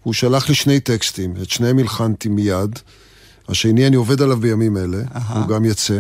הוא 0.03 0.13
שלח 0.13 0.49
לי 0.49 0.55
שני 0.55 0.79
טקסטים, 0.79 1.33
את 1.41 1.49
שניהם 1.49 1.79
הלחנתי 1.79 2.29
מיד, 2.29 2.79
השני 3.49 3.87
אני 3.87 3.95
עובד 3.95 4.21
עליו 4.21 4.37
בימים 4.37 4.77
אלה, 4.77 4.97
Aha. 5.13 5.33
הוא 5.33 5.47
גם 5.47 5.65
יצא. 5.65 5.99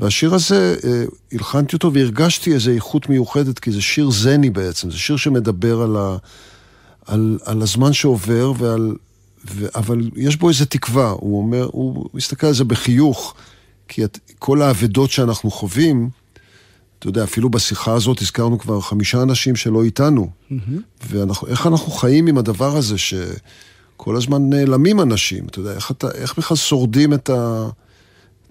והשיר 0.00 0.34
הזה, 0.34 0.76
אה, 0.84 1.04
הלחנתי 1.32 1.76
אותו 1.76 1.92
והרגשתי 1.92 2.54
איזו 2.54 2.70
איכות 2.70 3.08
מיוחדת, 3.08 3.58
כי 3.58 3.72
זה 3.72 3.82
שיר 3.82 4.10
זני 4.10 4.50
בעצם, 4.50 4.90
זה 4.90 4.98
שיר 4.98 5.16
שמדבר 5.16 5.82
על, 5.82 5.96
ה, 5.96 6.16
על, 7.06 7.38
על 7.44 7.62
הזמן 7.62 7.92
שעובר, 7.92 8.52
ועל, 8.58 8.94
ו, 9.50 9.66
אבל 9.74 10.10
יש 10.16 10.36
בו 10.36 10.48
איזו 10.48 10.64
תקווה, 10.64 11.10
הוא 11.10 11.38
אומר, 11.38 11.68
הוא 11.72 12.08
מסתכל 12.14 12.46
על 12.46 12.54
זה 12.54 12.64
בחיוך, 12.64 13.34
כי 13.88 14.04
את, 14.04 14.18
כל 14.38 14.62
האבדות 14.62 15.10
שאנחנו 15.10 15.50
חווים, 15.50 16.10
אתה 16.98 17.08
יודע, 17.08 17.24
אפילו 17.24 17.50
בשיחה 17.50 17.92
הזאת 17.92 18.20
הזכרנו 18.20 18.58
כבר 18.58 18.80
חמישה 18.80 19.22
אנשים 19.22 19.56
שלא 19.56 19.84
איתנו, 19.84 20.30
mm-hmm. 20.52 20.54
ואיך 21.10 21.66
אנחנו 21.66 21.92
חיים 21.92 22.26
עם 22.26 22.38
הדבר 22.38 22.76
הזה 22.76 22.98
שכל 22.98 24.16
הזמן 24.16 24.50
נעלמים 24.50 25.00
אנשים, 25.00 25.46
אתה 25.46 25.58
יודע, 25.58 25.72
איך, 25.72 25.90
אתה, 25.90 26.10
איך 26.10 26.38
בכלל 26.38 26.56
שורדים 26.56 27.14
את 27.14 27.30
ה... 27.30 27.68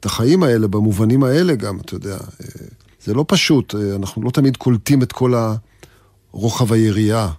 את 0.01 0.05
החיים 0.05 0.43
האלה, 0.43 0.67
במובנים 0.67 1.23
האלה 1.23 1.55
גם, 1.55 1.79
אתה 1.79 1.95
יודע. 1.95 2.17
זה 3.03 3.13
לא 3.13 3.25
פשוט, 3.27 3.75
אנחנו 3.95 4.21
לא 4.21 4.31
תמיד 4.31 4.57
קולטים 4.57 5.03
את 5.03 5.11
כל 5.11 5.33
הרוחב 6.33 6.73
היריעה. 6.73 7.31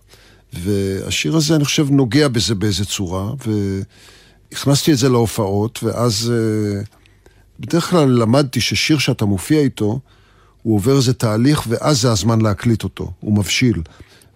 והשיר 0.53 1.37
הזה, 1.37 1.57
אני 1.57 1.65
חושב, 1.65 1.91
נוגע 1.91 2.29
בזה 2.29 2.55
באיזה 2.55 2.85
צורה, 2.85 3.33
והכנסתי 4.53 4.93
את 4.93 4.99
זה 4.99 5.09
להופעות, 5.09 5.81
ואז 5.83 6.33
בדרך 7.61 7.91
כלל 7.91 8.09
למדתי 8.09 8.61
ששיר 8.61 8.99
שאתה 8.99 9.25
מופיע 9.25 9.61
איתו, 9.61 10.01
הוא 10.63 10.75
עובר 10.77 10.97
איזה 10.97 11.13
תהליך, 11.13 11.63
ואז 11.69 12.01
זה 12.01 12.13
הזמן 12.13 12.41
להקליט 12.41 12.85
אותו, 12.85 13.13
הוא 13.21 13.37
מבשיל. 13.37 13.83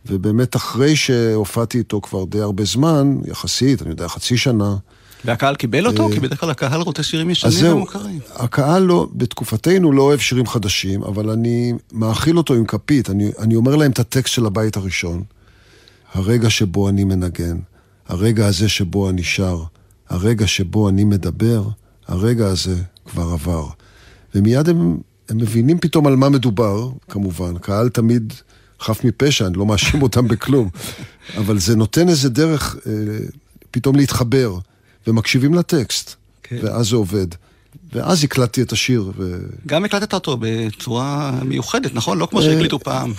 ובאמת 0.06 0.56
אחרי 0.56 0.96
שהופעתי 0.96 1.78
איתו 1.78 2.00
כבר 2.00 2.24
די 2.24 2.40
הרבה 2.40 2.64
זמן, 2.64 3.18
יחסית, 3.24 3.82
אני 3.82 3.90
יודע, 3.90 4.08
חצי 4.08 4.36
שנה. 4.36 4.76
והקהל 5.24 5.56
קיבל 5.56 5.86
אותו? 5.86 6.08
אה, 6.08 6.14
כי 6.14 6.20
בדרך 6.20 6.40
כלל 6.40 6.50
הקהל 6.50 6.80
רוצה 6.80 7.02
שירים 7.02 7.30
ישנים 7.30 7.72
ומוכרים. 7.72 8.18
הקהל 8.34 8.82
לא, 8.82 9.08
בתקופתנו 9.12 9.92
לא 9.92 10.02
אוהב 10.02 10.18
שירים 10.18 10.46
חדשים, 10.46 11.02
אבל 11.02 11.30
אני 11.30 11.72
מאכיל 11.92 12.38
אותו 12.38 12.54
עם 12.54 12.64
כפית. 12.64 13.10
אני, 13.10 13.30
אני 13.38 13.56
אומר 13.56 13.76
להם 13.76 13.90
את 13.90 13.98
הטקסט 13.98 14.34
של 14.34 14.46
הבית 14.46 14.76
הראשון. 14.76 15.22
הרגע 16.14 16.50
שבו 16.50 16.88
אני 16.88 17.04
מנגן, 17.04 17.56
הרגע 18.08 18.46
הזה 18.46 18.68
שבו 18.68 19.10
אני 19.10 19.22
שר, 19.22 19.62
הרגע 20.08 20.46
שבו 20.46 20.88
אני 20.88 21.04
מדבר, 21.04 21.62
הרגע 22.06 22.46
הזה 22.46 22.76
כבר 23.06 23.22
עבר. 23.32 23.66
ומיד 24.34 24.68
הם, 24.68 24.98
הם 25.28 25.36
מבינים 25.36 25.78
פתאום 25.78 26.06
על 26.06 26.16
מה 26.16 26.28
מדובר, 26.28 26.90
כמובן. 27.08 27.58
קהל 27.58 27.88
תמיד 27.88 28.32
חף 28.80 29.04
מפשע, 29.04 29.46
אני 29.46 29.58
לא 29.58 29.66
מאשים 29.66 30.02
אותם 30.02 30.28
בכלום. 30.28 30.68
אבל 31.38 31.58
זה 31.58 31.76
נותן 31.76 32.08
איזה 32.08 32.28
דרך 32.28 32.76
אה, 32.86 32.92
פתאום 33.70 33.96
להתחבר, 33.96 34.58
ומקשיבים 35.06 35.54
לטקסט, 35.54 36.14
כן. 36.42 36.58
ואז 36.62 36.88
זה 36.88 36.96
עובד. 36.96 37.26
ואז 37.92 38.24
הקלטתי 38.24 38.62
את 38.62 38.72
השיר. 38.72 39.12
ו... 39.16 39.38
גם 39.66 39.84
הקלטת 39.84 40.14
אותו 40.14 40.36
בצורה 40.40 41.40
מיוחדת, 41.44 41.94
נכון? 41.94 42.18
לא 42.18 42.26
כמו 42.26 42.42
שהקליטו 42.42 42.78
פעם. 42.78 43.12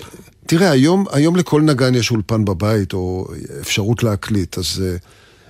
תראה, 0.46 0.72
היום, 0.72 1.06
היום 1.12 1.36
לכל 1.36 1.62
נגן 1.62 1.96
יש 1.96 2.12
אולפן 2.12 2.46
בבית, 2.46 2.94
או 2.94 3.28
אפשרות 3.62 4.04
להקליט, 4.04 4.58
אז 4.58 4.84
uh, 4.84 5.06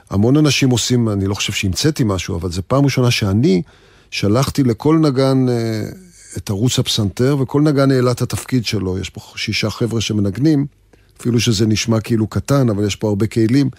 המון 0.09 0.37
אנשים 0.37 0.69
עושים, 0.69 1.09
אני 1.09 1.27
לא 1.27 1.33
חושב 1.33 1.53
שהמצאתי 1.53 2.03
משהו, 2.05 2.35
אבל 2.35 2.51
זו 2.51 2.61
פעם 2.67 2.85
ראשונה 2.85 3.11
שאני 3.11 3.61
שלחתי 4.11 4.63
לכל 4.63 4.97
נגן 5.01 5.45
uh, 5.47 6.37
את 6.37 6.49
ערוץ 6.49 6.79
הפסנתר, 6.79 7.37
וכל 7.39 7.61
נגן 7.61 7.91
העלה 7.91 8.11
את 8.11 8.21
התפקיד 8.21 8.65
שלו. 8.65 8.99
יש 8.99 9.09
פה 9.09 9.21
שישה 9.35 9.69
חבר'ה 9.69 10.01
שמנגנים, 10.01 10.65
אפילו 11.19 11.39
שזה 11.39 11.65
נשמע 11.65 11.99
כאילו 11.99 12.27
קטן, 12.27 12.69
אבל 12.69 12.85
יש 12.85 12.95
פה 12.95 13.07
הרבה 13.07 13.27
כלים. 13.27 13.69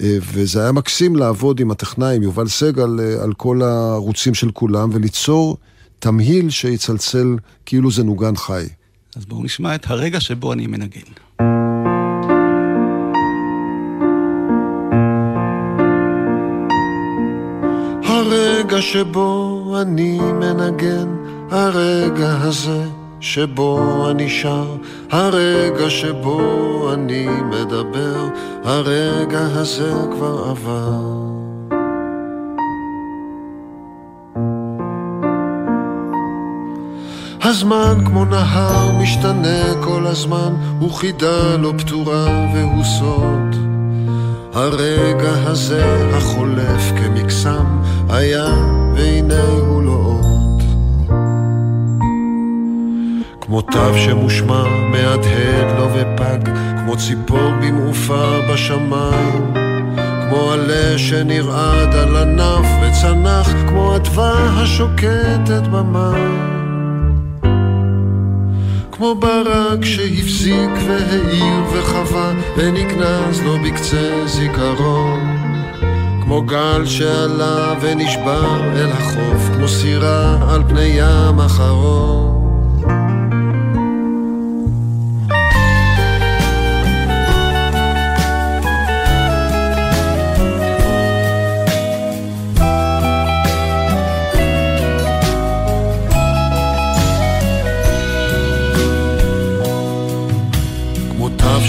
אה, 0.00 0.16
וזה 0.20 0.62
היה 0.62 0.72
מקסים 0.72 1.16
לעבוד 1.16 1.60
עם 1.60 1.70
הטכנאי, 1.70 2.16
עם 2.16 2.22
יובל 2.22 2.48
סגל, 2.48 3.00
אה, 3.00 3.22
על 3.22 3.32
כל 3.32 3.62
הערוצים 3.62 4.34
של 4.34 4.50
כולם, 4.50 4.90
וליצור 4.92 5.56
תמהיל 5.98 6.50
שיצלצל 6.50 7.36
כאילו 7.66 7.90
זה 7.90 8.04
נוגן 8.04 8.36
חי. 8.36 8.66
אז 9.16 9.24
בואו 9.24 9.42
נשמע 9.44 9.74
את 9.74 9.90
הרגע 9.90 10.20
שבו 10.20 10.52
אני 10.52 10.66
מנגן. 10.66 11.00
הרגע 18.04 18.82
שבו 18.82 19.76
אני 19.82 20.18
מנגן, 20.18 21.08
הרגע 21.50 22.36
הזה 22.40 23.03
שבו 23.24 24.06
אני 24.10 24.28
שר, 24.28 24.66
הרגע 25.10 25.90
שבו 25.90 26.40
אני 26.94 27.26
מדבר, 27.26 28.28
הרגע 28.64 29.40
הזה 29.40 29.92
כבר 30.12 30.44
עבר. 30.50 31.00
הזמן 37.42 38.04
כמו 38.06 38.24
נהר 38.24 38.92
משתנה 39.02 39.82
כל 39.84 40.06
הזמן, 40.06 40.54
הוא 40.78 40.90
חידה 40.90 41.56
לא 41.56 41.72
פתורה 41.78 42.26
והוא 42.54 42.84
סוד. 42.84 43.56
הרגע 44.54 45.32
הזה 45.46 46.10
החולף 46.16 46.92
כמקסם 46.96 47.66
היה, 48.08 48.46
והנה 48.94 49.42
הוא 49.42 49.82
לא 49.82 49.90
עוד. 49.90 50.33
כמו 53.54 53.62
תו 53.62 53.98
שמושמע, 53.98 54.64
מהדהד 54.90 55.78
לו 55.78 55.88
ופג, 55.94 56.50
כמו 56.78 56.96
ציפור 56.96 57.50
במעופה 57.60 58.38
בשמיים. 58.50 59.54
כמו 60.28 60.52
עלה 60.52 60.98
שנרעד 60.98 61.94
על 61.94 62.16
ענף 62.16 62.66
וצנח, 62.82 63.48
כמו 63.68 63.96
אדווה 63.96 64.32
השוקטת 64.32 65.62
במים. 65.72 66.38
כמו 68.92 69.14
ברק 69.14 69.84
שהפסיק 69.84 70.70
והעיר 70.88 71.62
וחווה 71.72 72.32
ונגנז 72.56 73.42
לו 73.44 73.58
בקצה 73.58 74.26
זיכרון. 74.26 75.36
כמו 76.22 76.42
גל 76.42 76.86
שעלה 76.86 77.74
ונשבר 77.80 78.72
אל 78.76 78.90
החוף, 78.92 79.50
כמו 79.56 79.68
סירה 79.68 80.38
על 80.54 80.62
פני 80.68 80.92
ים 80.96 81.40
אחרון. 81.40 82.43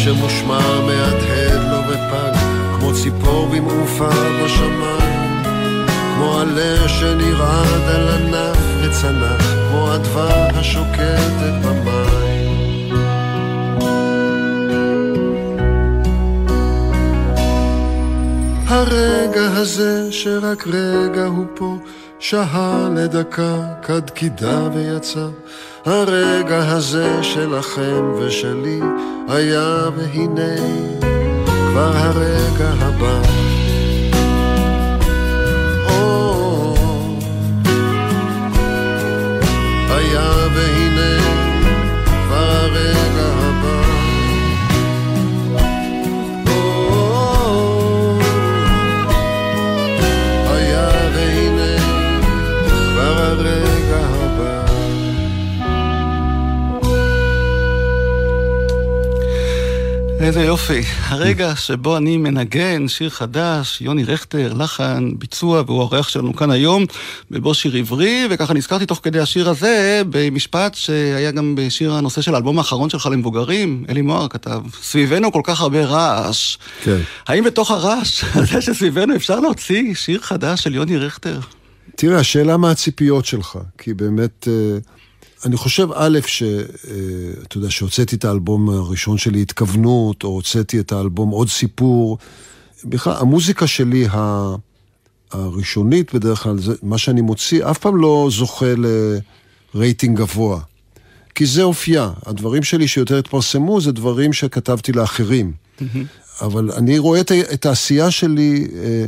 שמושמע 0.06 0.80
מהדהד 0.86 1.62
לו 1.72 1.78
ופג, 1.88 2.38
כמו 2.80 2.94
ציפור 2.94 3.48
במעופה 3.48 4.10
בשמיים, 4.44 5.44
כמו 6.16 6.40
עלה 6.40 6.90
שנרעד 6.90 7.82
על 7.96 8.08
ענף 8.08 8.58
וצנח, 8.82 9.42
כמו 9.70 9.96
אדווה 9.96 10.48
השוקטת 10.50 11.54
במים. 11.64 12.96
הרגע 18.68 19.48
הזה 19.54 20.12
שרק 20.12 20.68
רגע 20.68 21.26
הוא 21.26 21.46
פה, 21.56 21.78
שהה 22.20 22.90
לדקה, 22.96 23.56
כד 23.82 24.10
קידה 24.10 24.70
ויצא. 24.74 25.28
הרגע 25.86 26.72
הזה 26.72 27.24
שלכם 27.24 28.12
ושלי 28.20 28.80
היה 29.28 29.90
והנה 29.96 30.56
כבר 31.48 31.92
הרגע 31.96 32.70
הבא. 32.80 33.22
היה 39.90 40.32
והנה 40.56 40.75
איזה 60.26 60.42
יופי. 60.42 60.82
הרגע 61.02 61.56
שבו 61.56 61.98
אני 61.98 62.18
מנגן 62.18 62.88
שיר 62.88 63.10
חדש, 63.10 63.82
יוני 63.82 64.04
רכטר, 64.04 64.54
לחן, 64.54 65.10
ביצוע, 65.18 65.64
והוא 65.66 65.80
האורח 65.80 66.10
שלנו 66.10 66.36
כאן 66.36 66.52
היום, 66.52 66.86
בבו 67.32 67.54
שיר 67.54 67.76
עברי, 67.76 68.28
וככה 68.30 68.54
נזכרתי 68.54 68.86
תוך 68.86 69.00
כדי 69.04 69.20
השיר 69.20 69.50
הזה 69.50 70.02
במשפט 70.10 70.76
שהיה 70.76 71.32
גם 71.32 71.56
בשיר 71.58 71.94
הנושא 71.94 72.22
של 72.22 72.36
האלבום 72.36 72.58
האחרון 72.58 72.90
שלך 72.90 73.06
למבוגרים, 73.12 73.86
אלי 73.90 74.02
מוהר 74.02 74.28
כתב, 74.28 74.62
סביבנו 74.82 75.32
כל 75.32 75.42
כך 75.44 75.62
הרבה 75.62 75.86
רעש. 75.86 76.58
כן. 76.84 77.00
האם 77.28 77.44
בתוך 77.44 77.72
הרעש 77.72 78.24
הזה 78.34 78.62
שסביבנו 78.62 79.16
אפשר 79.16 79.40
להוציא 79.40 79.94
שיר 79.94 80.20
חדש 80.22 80.64
של 80.64 80.76
יוני 80.76 80.98
רכטר? 80.98 81.40
תראה, 81.96 82.20
השאלה 82.20 82.58
מה 82.58 82.72
הציפיות 82.72 83.26
שלך, 83.26 83.58
כי 83.78 83.94
באמת... 83.94 84.48
אה, 84.48 84.78
אני 85.46 85.58
חושב, 85.58 85.88
א', 85.94 86.20
שאתה 86.28 87.58
יודע, 87.58 87.70
שהוצאתי 87.70 88.16
את 88.16 88.26
האלבום 88.26 88.70
הראשון 88.70 89.18
שלי, 89.18 89.42
התכוונות, 89.42 90.24
או 90.24 90.30
הוצאתי 90.30 90.80
את 90.80 90.92
האלבום 90.92 91.30
עוד 91.30 91.50
סיפור. 91.50 92.18
בכלל, 92.86 93.14
המוזיקה 93.20 93.68
שלי 93.68 94.08
הראשונית 95.32 96.14
בדרך 96.14 96.44
כלל, 96.44 96.60
זה, 96.60 96.74
מה 96.84 96.98
שאני 96.98 97.22
מוציא, 97.22 97.66
אף 97.72 97.78
פעם 97.78 97.98
לא 97.98 98.30
זוכה 98.32 98.74
לרייטינג 99.74 100.18
גבוה. 100.18 100.60
כי 101.36 101.46
זה 101.46 101.64
אופייה. 101.64 102.12
הדברים 102.26 102.64
שלי 102.64 102.88
שיותר 102.88 103.18
התפרסמו 103.18 103.82
זה 103.82 103.92
דברים 103.92 104.34
שכתבתי 104.34 104.92
לאחרים. 104.92 105.52
אבל 106.42 106.72
אני 106.72 107.00
רואה 107.00 107.22
את, 107.22 107.32
את 107.32 107.66
העשייה 107.66 108.12
שלי... 108.12 108.68
אה, 108.84 109.06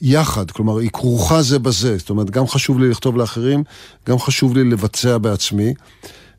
יחד, 0.00 0.50
כלומר, 0.50 0.78
היא 0.78 0.90
כרוכה 0.90 1.42
זה 1.42 1.58
בזה. 1.58 1.98
זאת 1.98 2.10
אומרת, 2.10 2.30
גם 2.30 2.46
חשוב 2.46 2.78
לי 2.78 2.88
לכתוב 2.88 3.16
לאחרים, 3.16 3.64
גם 4.08 4.18
חשוב 4.18 4.56
לי 4.56 4.64
לבצע 4.64 5.18
בעצמי. 5.18 5.74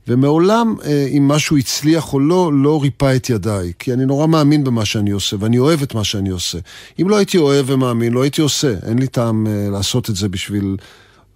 ומעולם, 0.07 0.75
אה, 0.85 1.07
אם 1.17 1.27
משהו 1.27 1.57
הצליח 1.57 2.13
או 2.13 2.19
לא, 2.19 2.51
לא 2.53 2.81
ריפא 2.81 3.15
את 3.15 3.29
ידיי. 3.29 3.73
כי 3.79 3.93
אני 3.93 4.05
נורא 4.05 4.27
מאמין 4.27 4.63
במה 4.63 4.85
שאני 4.85 5.11
עושה, 5.11 5.35
ואני 5.39 5.59
אוהב 5.59 5.81
את 5.81 5.95
מה 5.95 6.03
שאני 6.03 6.29
עושה. 6.29 6.57
אם 7.01 7.09
לא 7.09 7.15
הייתי 7.15 7.37
אוהב 7.37 7.65
ומאמין, 7.69 8.13
לא 8.13 8.21
הייתי 8.21 8.41
עושה. 8.41 8.73
אין 8.87 8.99
לי 8.99 9.07
טעם 9.07 9.47
אה, 9.47 9.69
לעשות 9.71 10.09
את 10.09 10.15
זה 10.15 10.29
בשביל 10.29 10.77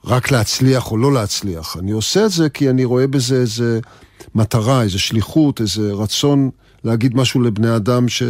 רק 0.05 0.31
להצליח 0.31 0.91
או 0.91 0.97
לא 0.97 1.13
להצליח. 1.13 1.77
אני 1.79 1.91
עושה 1.91 2.25
את 2.25 2.31
זה 2.31 2.49
כי 2.49 2.69
אני 2.69 2.85
רואה 2.85 3.07
בזה 3.07 3.35
איזה 3.35 3.79
מטרה, 4.35 4.83
איזה 4.83 4.99
שליחות, 4.99 5.61
איזה 5.61 5.91
רצון 5.93 6.49
להגיד 6.83 7.15
משהו 7.15 7.41
לבני 7.41 7.75
אדם 7.75 8.09
ש... 8.09 8.23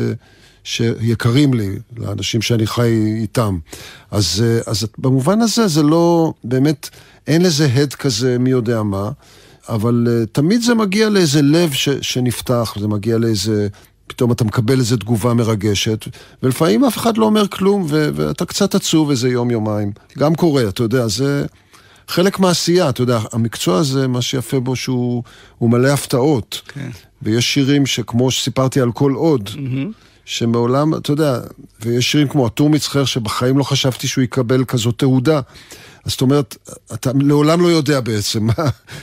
שיקרים 0.63 1.53
לי, 1.53 1.69
לאנשים 1.97 2.41
שאני 2.41 2.67
חי 2.67 3.15
איתם. 3.21 3.57
אז, 4.11 4.43
אה, 4.45 4.71
אז 4.71 4.87
במובן 4.97 5.41
הזה 5.41 5.67
זה 5.67 5.83
לא, 5.83 6.33
באמת, 6.43 6.89
אין 7.27 7.41
לזה 7.41 7.65
הד 7.65 7.93
כזה 7.93 8.37
מי 8.39 8.49
יודע 8.49 8.83
מה, 8.83 9.09
אבל 9.69 10.07
uh, 10.07 10.27
תמיד 10.31 10.61
זה 10.61 10.75
מגיע 10.75 11.09
לאיזה 11.09 11.41
לב 11.41 11.73
ש, 11.73 11.89
שנפתח, 11.89 12.75
זה 12.79 12.87
מגיע 12.87 13.17
לאיזה, 13.17 13.67
פתאום 14.07 14.31
אתה 14.31 14.43
מקבל 14.43 14.79
איזה 14.79 14.97
תגובה 14.97 15.33
מרגשת, 15.33 16.05
ולפעמים 16.43 16.85
אף 16.85 16.97
אחד 16.97 17.17
לא 17.17 17.25
אומר 17.25 17.47
כלום, 17.47 17.85
ו, 17.89 18.09
ואתה 18.15 18.45
קצת 18.45 18.75
עצוב 18.75 19.09
איזה 19.09 19.29
יום-יומיים. 19.29 19.91
גם 20.17 20.35
קורה, 20.35 20.69
אתה 20.69 20.83
יודע, 20.83 21.07
זה... 21.07 21.45
חלק 22.07 22.39
מהעשייה, 22.39 22.89
אתה 22.89 23.01
יודע, 23.01 23.19
המקצוע 23.31 23.77
הזה, 23.77 24.07
מה 24.07 24.21
שיפה 24.21 24.59
בו 24.59 24.75
שהוא 24.75 25.23
מלא 25.61 25.87
הפתעות. 25.87 26.61
כן. 26.67 26.89
ויש 27.21 27.53
שירים 27.53 27.85
שכמו 27.85 28.31
שסיפרתי 28.31 28.81
על 28.81 28.91
כל 28.91 29.13
עוד, 29.13 29.49
mm-hmm. 29.53 29.93
שמעולם, 30.25 30.95
אתה 30.95 31.11
יודע, 31.11 31.39
ויש 31.81 32.11
שירים 32.11 32.27
כמו 32.27 32.45
הטור 32.45 32.69
מצחר, 32.69 33.05
שבחיים 33.05 33.57
לא 33.57 33.63
חשבתי 33.63 34.07
שהוא 34.07 34.23
יקבל 34.23 34.65
כזאת 34.65 34.99
תעודה. 34.99 35.41
אז 36.05 36.11
זאת 36.11 36.21
אומרת, 36.21 36.57
אתה 36.93 37.11
לעולם 37.21 37.61
לא 37.61 37.67
יודע 37.67 37.99
בעצם 37.99 38.43
מה 38.43 38.53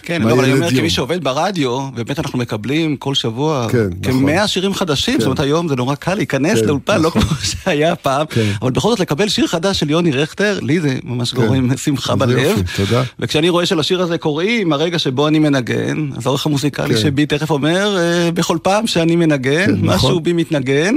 כן, 0.03 0.23
מה 0.23 0.29
לא, 0.29 0.35
אבל 0.35 0.45
אני 0.45 0.53
אומר, 0.53 0.71
כמי 0.71 0.91
שעובד 0.91 1.25
ברדיו, 1.25 1.89
באמת 1.95 2.19
אנחנו 2.19 2.39
מקבלים 2.39 2.97
כל 2.97 3.15
שבוע 3.15 3.67
כן, 3.71 3.89
כמאה 4.03 4.35
נכון. 4.35 4.47
שירים 4.49 4.75
חדשים, 4.75 5.15
כן. 5.15 5.21
זאת 5.21 5.27
אומרת 5.27 5.41
היום 5.41 5.69
זה 5.69 5.77
נורא 5.77 5.95
קל 5.95 6.15
להיכנס 6.15 6.61
כן, 6.61 6.67
לאולפן, 6.67 7.01
לא 7.01 7.09
נכון. 7.09 7.23
לא 7.23 7.29
כמו 7.29 7.37
שהיה 7.65 7.97
פעם, 7.97 8.27
כן. 8.27 8.53
אבל 8.63 8.71
בכל 8.71 8.91
זאת 8.91 9.01
לקבל 9.01 9.29
שיר 9.29 9.47
חדש 9.47 9.81
של 9.81 9.91
יוני 9.91 10.11
רכטר, 10.13 10.59
לי 10.63 10.81
זה 10.81 10.99
ממש 11.05 11.31
כן. 11.31 11.37
גורם 11.37 11.77
שמחה 11.77 12.17
בלב. 12.17 12.39
יופי, 12.39 12.63
תודה. 12.77 13.03
וכשאני 13.19 13.49
רואה 13.49 13.67
שלשיר 13.67 14.03
הזה 14.03 14.19
קוראים, 14.19 14.73
הרגע 14.73 14.99
שבו 14.99 15.29
אני 15.29 15.39
מנגן, 15.39 16.09
אז 16.17 16.27
העורך 16.27 16.47
המוזיקלי 16.47 16.95
כן. 16.95 17.01
שבי 17.01 17.27
תכף 17.27 17.51
אומר, 17.51 17.97
אה, 17.99 18.31
בכל 18.31 18.59
פעם 18.63 18.87
שאני 18.87 19.17
מנגן, 19.17 19.67
כן, 19.67 19.75
משהו 19.83 20.09
נכון. 20.09 20.23
בי 20.23 20.33
מתנגן. 20.33 20.97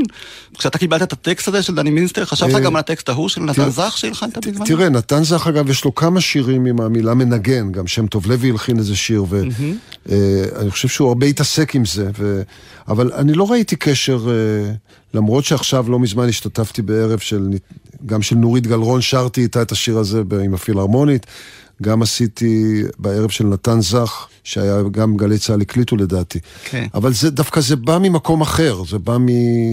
כשאתה 0.57 0.77
קיבלת 0.77 1.01
את 1.01 1.13
הטקסט 1.13 1.47
הזה 1.47 1.63
של 1.63 1.75
דני 1.75 1.89
מינסטר, 1.89 2.25
חשבת 2.25 2.55
אה, 2.55 2.59
גם 2.59 2.75
על 2.75 2.79
הטקסט 2.79 3.09
ההוא 3.09 3.29
של 3.29 3.41
נתן 3.41 3.69
זך 3.69 3.93
שהלחנת 3.97 4.47
בזמן? 4.47 4.65
תראה, 4.65 4.89
נתן 4.89 5.23
זך 5.23 5.47
אגב, 5.47 5.69
יש 5.69 5.85
לו 5.85 5.90
לו 5.91 5.95
כמה 5.95 6.21
שירים 6.21 6.65
עם 6.65 6.81
המילה 6.81 7.13
מנגן, 7.13 7.71
גם 7.71 7.87
שם 7.87 8.07
טוב 8.07 8.27
לוי 8.27 8.49
הלחין 8.49 8.77
איזה 8.77 8.95
שיר, 8.95 9.25
ואני 9.29 9.49
mm-hmm. 9.49 10.07
uh, 10.07 10.69
חושב 10.69 10.87
שהוא 10.87 11.07
הרבה 11.07 11.25
התעסק 11.25 11.75
עם 11.75 11.85
זה, 11.85 12.09
ו... 12.17 12.41
אבל 12.87 13.13
אני 13.13 13.33
לא 13.33 13.51
ראיתי 13.51 13.75
קשר, 13.75 14.25
uh, 14.25 14.75
למרות 15.13 15.45
שעכשיו 15.45 15.85
לא 15.89 15.99
מזמן 15.99 16.29
השתתפתי 16.29 16.81
בערב 16.81 17.19
של, 17.19 17.49
גם 18.05 18.21
של 18.21 18.35
נורית 18.35 18.67
גלרון, 18.67 19.01
שרתי 19.01 19.41
איתה 19.41 19.61
את 19.61 19.71
השיר 19.71 19.97
הזה 19.97 20.21
עם 20.43 20.53
הפילהרמונית, 20.53 21.25
גם 21.81 22.01
עשיתי 22.01 22.83
בערב 22.99 23.29
של 23.29 23.43
נתן 23.43 23.81
זך. 23.81 24.27
שהיה 24.43 24.81
גם 24.91 25.17
גלי 25.17 25.37
צה"ל 25.37 25.61
הקליטו 25.61 25.95
לדעתי. 25.95 26.39
כן. 26.63 26.87
אבל 26.93 27.13
זה 27.13 27.29
דווקא 27.29 27.61
זה 27.61 27.75
בא 27.75 27.97
ממקום 27.97 28.41
אחר, 28.41 28.83
זה 28.89 28.99
בא 28.99 29.17
מ... 29.17 29.27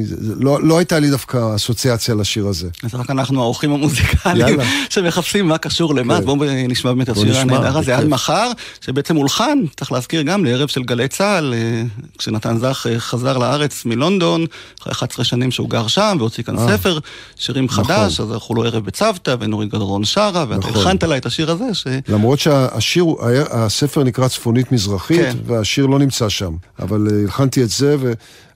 זה, 0.04 0.34
לא, 0.38 0.62
לא 0.62 0.78
הייתה 0.78 0.98
לי 0.98 1.10
דווקא 1.10 1.56
אסוציאציה 1.56 2.14
לשיר 2.14 2.46
הזה. 2.46 2.68
אז 2.82 2.94
רק 2.94 3.10
אנחנו 3.10 3.42
האורחים 3.42 3.72
המוזיקליים 3.72 4.60
שמחפשים 4.90 5.48
מה 5.48 5.58
קשור 5.58 5.94
למה, 5.94 6.18
כן. 6.18 6.24
בואו 6.24 6.38
נשמע 6.68 6.92
באמת 6.92 7.10
את 7.10 7.16
השיר 7.16 7.38
הנהדר 7.38 7.78
הזה 7.78 7.96
עד 7.96 8.06
מחר, 8.06 8.50
שבעצם 8.80 9.16
הולחן, 9.16 9.58
צריך 9.76 9.92
להזכיר 9.92 10.22
גם 10.22 10.44
לערב 10.44 10.68
של 10.68 10.82
גלי 10.82 11.08
צה"ל, 11.08 11.54
אה, 11.54 11.82
כשנתן 12.18 12.58
זך 12.58 12.86
אה, 12.90 13.00
חזר 13.00 13.38
לארץ 13.38 13.84
מלונדון, 13.84 14.46
אחרי 14.80 14.92
11 14.92 15.24
שנים 15.24 15.50
שהוא 15.50 15.70
גר 15.70 15.86
שם, 15.86 16.16
והוציא 16.18 16.44
כאן 16.44 16.58
אה. 16.58 16.66
ספר, 16.68 16.98
שירים 17.36 17.64
נכון. 17.64 17.84
חדש, 17.84 18.20
אז 18.20 18.30
הלכו 18.30 18.54
לו 18.54 18.64
ערב 18.64 18.84
בצוותא, 18.84 19.36
ונורית 19.40 19.68
גדרון 19.68 20.04
שרה, 20.04 20.44
ואתה 20.48 20.68
נכון. 20.68 20.86
הכנת 20.86 21.02
לה 21.02 21.16
את 21.16 21.26
השיר 21.26 21.50
הזה. 21.50 21.74
ש... 21.74 21.86
למרות 22.08 22.38
שהשיר, 22.38 23.04
הספר 23.50 24.04
נקרא 24.04 24.28
צפוני 24.28 24.58
צפונית 24.58 24.72
מזרחית, 24.72 25.20
כן. 25.20 25.36
והשיר 25.44 25.86
לא 25.86 25.98
נמצא 25.98 26.28
שם. 26.28 26.52
אבל 26.78 27.08
אה, 27.10 27.20
הלחנתי 27.22 27.62
את 27.62 27.70
זה, 27.70 27.96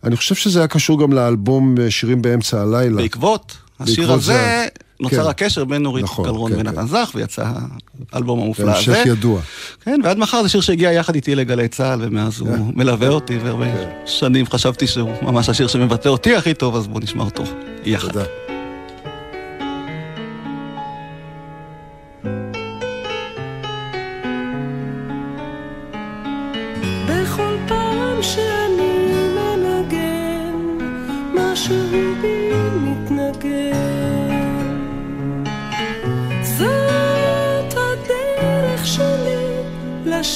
ואני 0.03 0.17
חושב 0.17 0.35
שזה 0.35 0.59
היה 0.59 0.69
קשור 0.69 1.01
גם 1.01 1.13
לאלבום 1.13 1.75
אה, 1.81 1.91
שירים 1.91 2.23
באמצע 2.23 2.63
הלילה. 2.63 2.97
בעקבות 2.97 3.57
השיר 3.81 4.13
הזה... 4.13 4.33
זה... 4.33 4.67
נוצר 5.01 5.25
כן. 5.25 5.31
הקשר 5.31 5.65
בין 5.65 5.83
נורית 5.83 6.05
נכון, 6.05 6.25
גלרון 6.25 6.53
כן, 6.53 6.59
ונתן 6.59 6.81
כן. 6.81 6.87
זך, 6.87 7.11
ויצא 7.15 7.45
האלבום 8.13 8.41
המופלא 8.41 8.71
הזה. 8.71 8.79
המשך 8.79 9.07
ידוע. 9.07 9.41
כן, 9.85 10.01
ועד 10.05 10.19
מחר 10.19 10.43
זה 10.43 10.49
שיר 10.49 10.61
שהגיע 10.61 10.93
יחד 10.93 11.15
איתי 11.15 11.35
לגלי 11.35 11.69
צה"ל, 11.69 11.99
ומאז 12.03 12.41
הוא 12.41 12.49
כן. 12.49 12.63
מלווה 12.75 13.09
אותי, 13.09 13.39
והרבה 13.39 13.65
כן. 13.65 13.89
שנים 14.07 14.47
חשבתי 14.47 14.87
שהוא 14.87 15.11
ממש 15.23 15.49
השיר 15.49 15.67
שמבטא 15.67 16.09
אותי 16.09 16.37
הכי 16.37 16.55
טוב, 16.55 16.77
אז 16.77 16.87
בואו 16.87 17.01
נשמע 17.01 17.25
אותו 17.25 17.43
יחד. 17.85 18.09
תודה. 18.09 18.25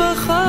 מחר 0.00 0.39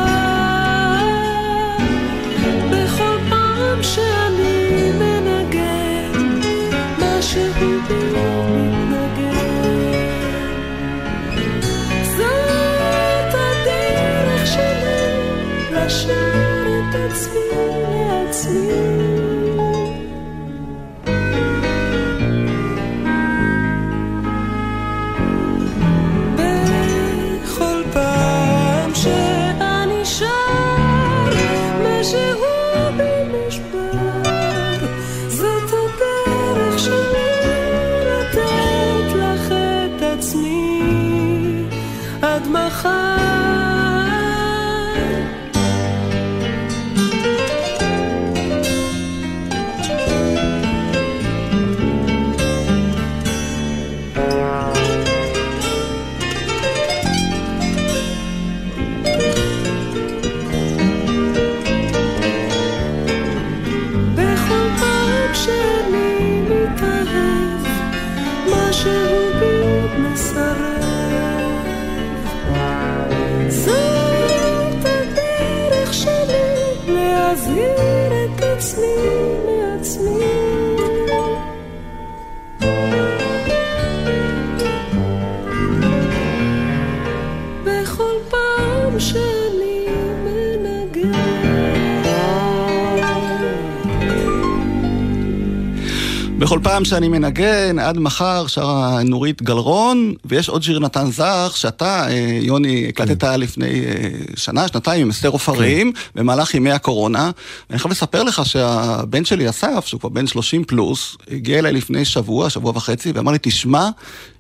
בכל 96.52 96.60
פעם 96.64 96.86
שאני 96.86 97.08
מנגן, 97.08 97.80
עד 97.80 98.00
מחר 98.00 98.48
שרה 98.48 99.04
נורית 99.04 99.42
גלרון, 99.42 100.14
ויש 100.26 100.50
עוד 100.50 100.64
שיר 100.64 100.80
נתן 100.80 101.12
זך, 101.12 101.54
שאתה, 101.56 102.08
אה, 102.10 102.40
יוני, 102.42 102.86
הקלטת 102.90 103.22
כן. 103.22 103.40
לפני 103.40 103.86
אה, 103.86 104.10
שנה, 104.36 104.68
שנתיים, 104.68 105.02
עם 105.02 105.10
אסתר 105.10 105.30
עופרים, 105.30 105.92
במהלך 106.16 106.54
ימי 106.54 106.72
הקורונה. 106.72 107.32
ואני 107.70 107.80
חייב 107.80 107.92
לספר 107.92 108.24
לך 108.24 108.46
שהבן 108.46 109.26
שלי, 109.26 109.50
אסף, 109.50 109.86
שהוא 109.86 110.00
כבר 110.00 110.10
בן 110.10 110.28
30 110.28 110.64
פלוס, 110.64 111.18
הגיע 111.32 111.60
אליי 111.60 111.74
לפני 111.74 112.06
שבוע, 112.06 112.50
שבוע 112.50 112.72
וחצי, 112.76 113.12
ואמר 113.12 113.32
לי, 113.32 113.38
תשמע, 113.42 113.90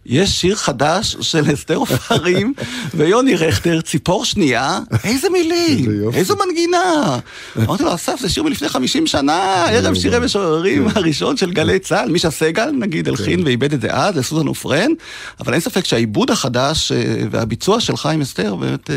יש 0.06 0.42
שיר 0.42 0.56
חדש 0.56 1.18
של 1.22 1.54
אסתר 1.54 1.76
עופרים 1.76 2.54
ויוני 2.94 3.36
רכטר, 3.36 3.82
ציפור 3.82 4.26
שנייה, 4.26 4.80
איזה 5.04 5.30
מילים. 5.30 6.12
איזו 6.14 6.36
מנגינה. 6.46 7.20
אמרתי 7.58 7.84
לו, 7.84 7.96
אסף, 7.96 8.20
זה 8.20 8.30
שיר 8.30 8.44
מלפני 8.44 8.70
50 8.70 9.08
שנה, 9.08 9.66
ערב 9.66 9.94
שירי 9.94 10.20
משוררים 10.20 10.88
הראשון 10.96 11.38
של 11.38 11.52
גלי 11.52 11.80
צה"ל, 11.80 12.12
מישה 12.12 12.32
סגל, 12.32 12.72
נגיד, 12.72 13.08
הלחין 13.08 13.44
ואיבד 13.46 13.74
את 13.74 13.82
זה 13.82 13.88
אז, 13.94 14.18
לסוזן 14.18 14.48
עופרן, 14.48 14.92
אבל 15.40 15.54
אין 15.54 15.62
ספק 15.62 15.86
שהעיבוד 15.86 16.32
החדש 16.32 16.92
אה, 16.92 17.16
והביצוע 17.32 17.80
שלך 17.80 18.06
עם 18.06 18.22
אסתר 18.22 18.56
באמת 18.56 18.90
אה, 18.90 18.96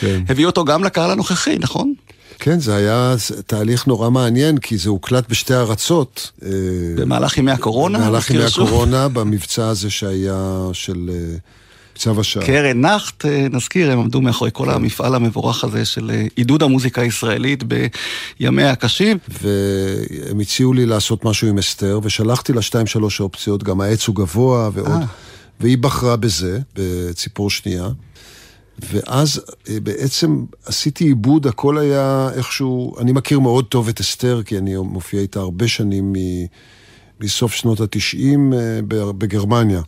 כן. 0.00 0.22
הביא 0.28 0.46
אותו 0.46 0.64
גם 0.64 0.84
לקהל 0.84 1.10
הנוכחי, 1.10 1.56
נכון? 1.58 1.94
כן, 2.38 2.60
זה 2.60 2.76
היה 2.76 3.14
תהליך 3.46 3.86
נורא 3.86 4.10
מעניין, 4.10 4.58
כי 4.58 4.78
זה 4.78 4.90
הוקלט 4.90 5.28
בשתי 5.28 5.54
ארצות. 5.54 6.30
אה, 6.44 6.50
במהלך 6.96 7.38
ימי 7.38 7.50
הקורונה. 7.50 7.98
במהלך 7.98 8.30
ימי. 8.30 8.44
הקורונה, 8.44 9.08
במבצע 9.08 9.68
הזה 9.68 9.90
שהיה 9.90 10.68
של 10.72 11.10
אה, 11.12 11.36
צו 11.94 12.20
השעה. 12.20 12.46
קרן 12.46 12.80
נחט, 12.80 13.24
אה, 13.24 13.46
נזכיר, 13.52 13.90
הם 13.90 13.98
עמדו 13.98 14.20
מאחורי 14.20 14.50
כל 14.52 14.70
המפעל 14.70 15.14
המבורך 15.14 15.64
הזה 15.64 15.84
של 15.84 16.10
עידוד 16.36 16.62
המוזיקה 16.62 17.02
הישראלית 17.02 17.62
בימיה 18.40 18.70
הקשים. 18.70 19.18
והם 19.28 20.40
הציעו 20.40 20.72
לי 20.72 20.86
לעשות 20.86 21.24
משהו 21.24 21.48
עם 21.48 21.58
אסתר, 21.58 22.00
ושלחתי 22.02 22.52
לה 22.52 22.62
שתיים 22.62 22.86
שלוש 22.86 23.20
אופציות, 23.20 23.62
גם 23.62 23.80
העץ 23.80 24.06
הוא 24.06 24.16
גבוה 24.16 24.70
ועוד. 24.72 25.02
והיא 25.60 25.78
בחרה 25.78 26.16
בזה, 26.16 26.58
בציפור 26.74 27.50
שנייה. 27.50 27.88
ואז 28.78 29.40
אה, 29.68 29.80
בעצם 29.80 30.44
עשיתי 30.64 31.04
עיבוד, 31.04 31.46
הכל 31.46 31.78
היה 31.78 32.28
איכשהו, 32.34 32.98
אני 32.98 33.12
מכיר 33.12 33.40
מאוד 33.40 33.64
טוב 33.64 33.88
את 33.88 34.00
אסתר, 34.00 34.42
כי 34.42 34.58
אני 34.58 34.76
מופיע 34.76 35.20
איתה 35.20 35.40
הרבה 35.40 35.68
שנים 35.68 36.12
מ- 36.12 36.46
מסוף 37.20 37.54
שנות 37.54 37.80
התשעים 37.80 38.52
אה, 38.52 38.80
בגרמניה. 39.18 39.82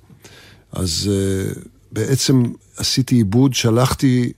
אז 0.73 1.11
אה, 1.13 1.53
בעצם 1.93 2.43
עשיתי 2.77 3.15
עיבוד, 3.15 3.55
שלחתי, 3.55 4.33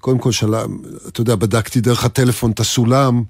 קודם 0.00 0.18
כל, 0.18 0.32
של... 0.32 0.54
אתה 1.08 1.20
יודע, 1.20 1.34
בדקתי 1.34 1.80
דרך 1.80 2.04
הטלפון 2.04 2.50
את 2.50 2.60
הסולם. 2.60 3.22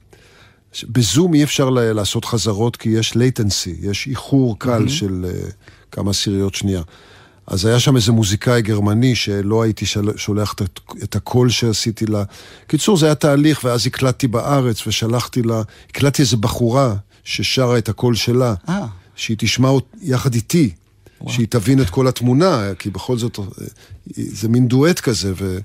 בזום 0.89 1.35
אי 1.35 1.45
אפשר 1.45 1.71
לעשות 1.71 2.25
חזרות 2.25 2.77
כי 2.77 2.89
יש 2.89 3.13
latency, 3.13 3.71
יש 3.81 4.07
איחור 4.07 4.59
קל 4.59 4.85
mm-hmm. 4.85 4.91
של 4.91 5.27
uh, 5.29 5.53
כמה 5.91 6.11
עשיריות 6.11 6.55
שנייה. 6.55 6.83
אז 7.51 7.65
היה 7.65 7.81
שם 7.81 7.97
איזה 7.97 8.13
מוזיקאי 8.13 8.63
גרמני 8.63 9.15
שלא 9.15 9.63
הייתי. 9.63 9.85
שולח 10.17 10.55
את, 11.03 11.17
הקול 11.17 11.51
שעשיתי 11.51 12.07
לה. 12.07 12.25
קיצור, 12.67 12.97
זה 12.97 13.07
היה 13.07 13.15
תהליך, 13.15 13.65
ואז 13.65 13.87
הקלטתי 13.87 14.27
בארץ 14.27 14.87
ושלחתי 14.87 15.43
לה, 15.43 15.63
הקלטתי 15.91 16.23
איזה 16.23 16.37
בחורה 16.37 16.95
ששרה 17.25 17.79
את 17.79 17.89
הקול 17.89 18.15
שלה, 18.15 18.55
אה. 18.69 18.87
שהיא 19.17 19.37
תשמע 19.41 19.71
יחד 20.03 20.35
איתי, 20.35 20.71
שהיא 21.29 21.47
תבין 21.51 21.81
את 21.81 21.91
כל 21.91 22.07
התמונה, 22.07 22.71
כי 22.79 22.91
בכל 22.91 23.19
זאת 23.19 23.39
אה, 23.39 23.45
זה 24.15 24.49
מין 24.49 24.69
דואט 24.69 25.01
כזה, 25.01 25.33
ו... 25.37 25.59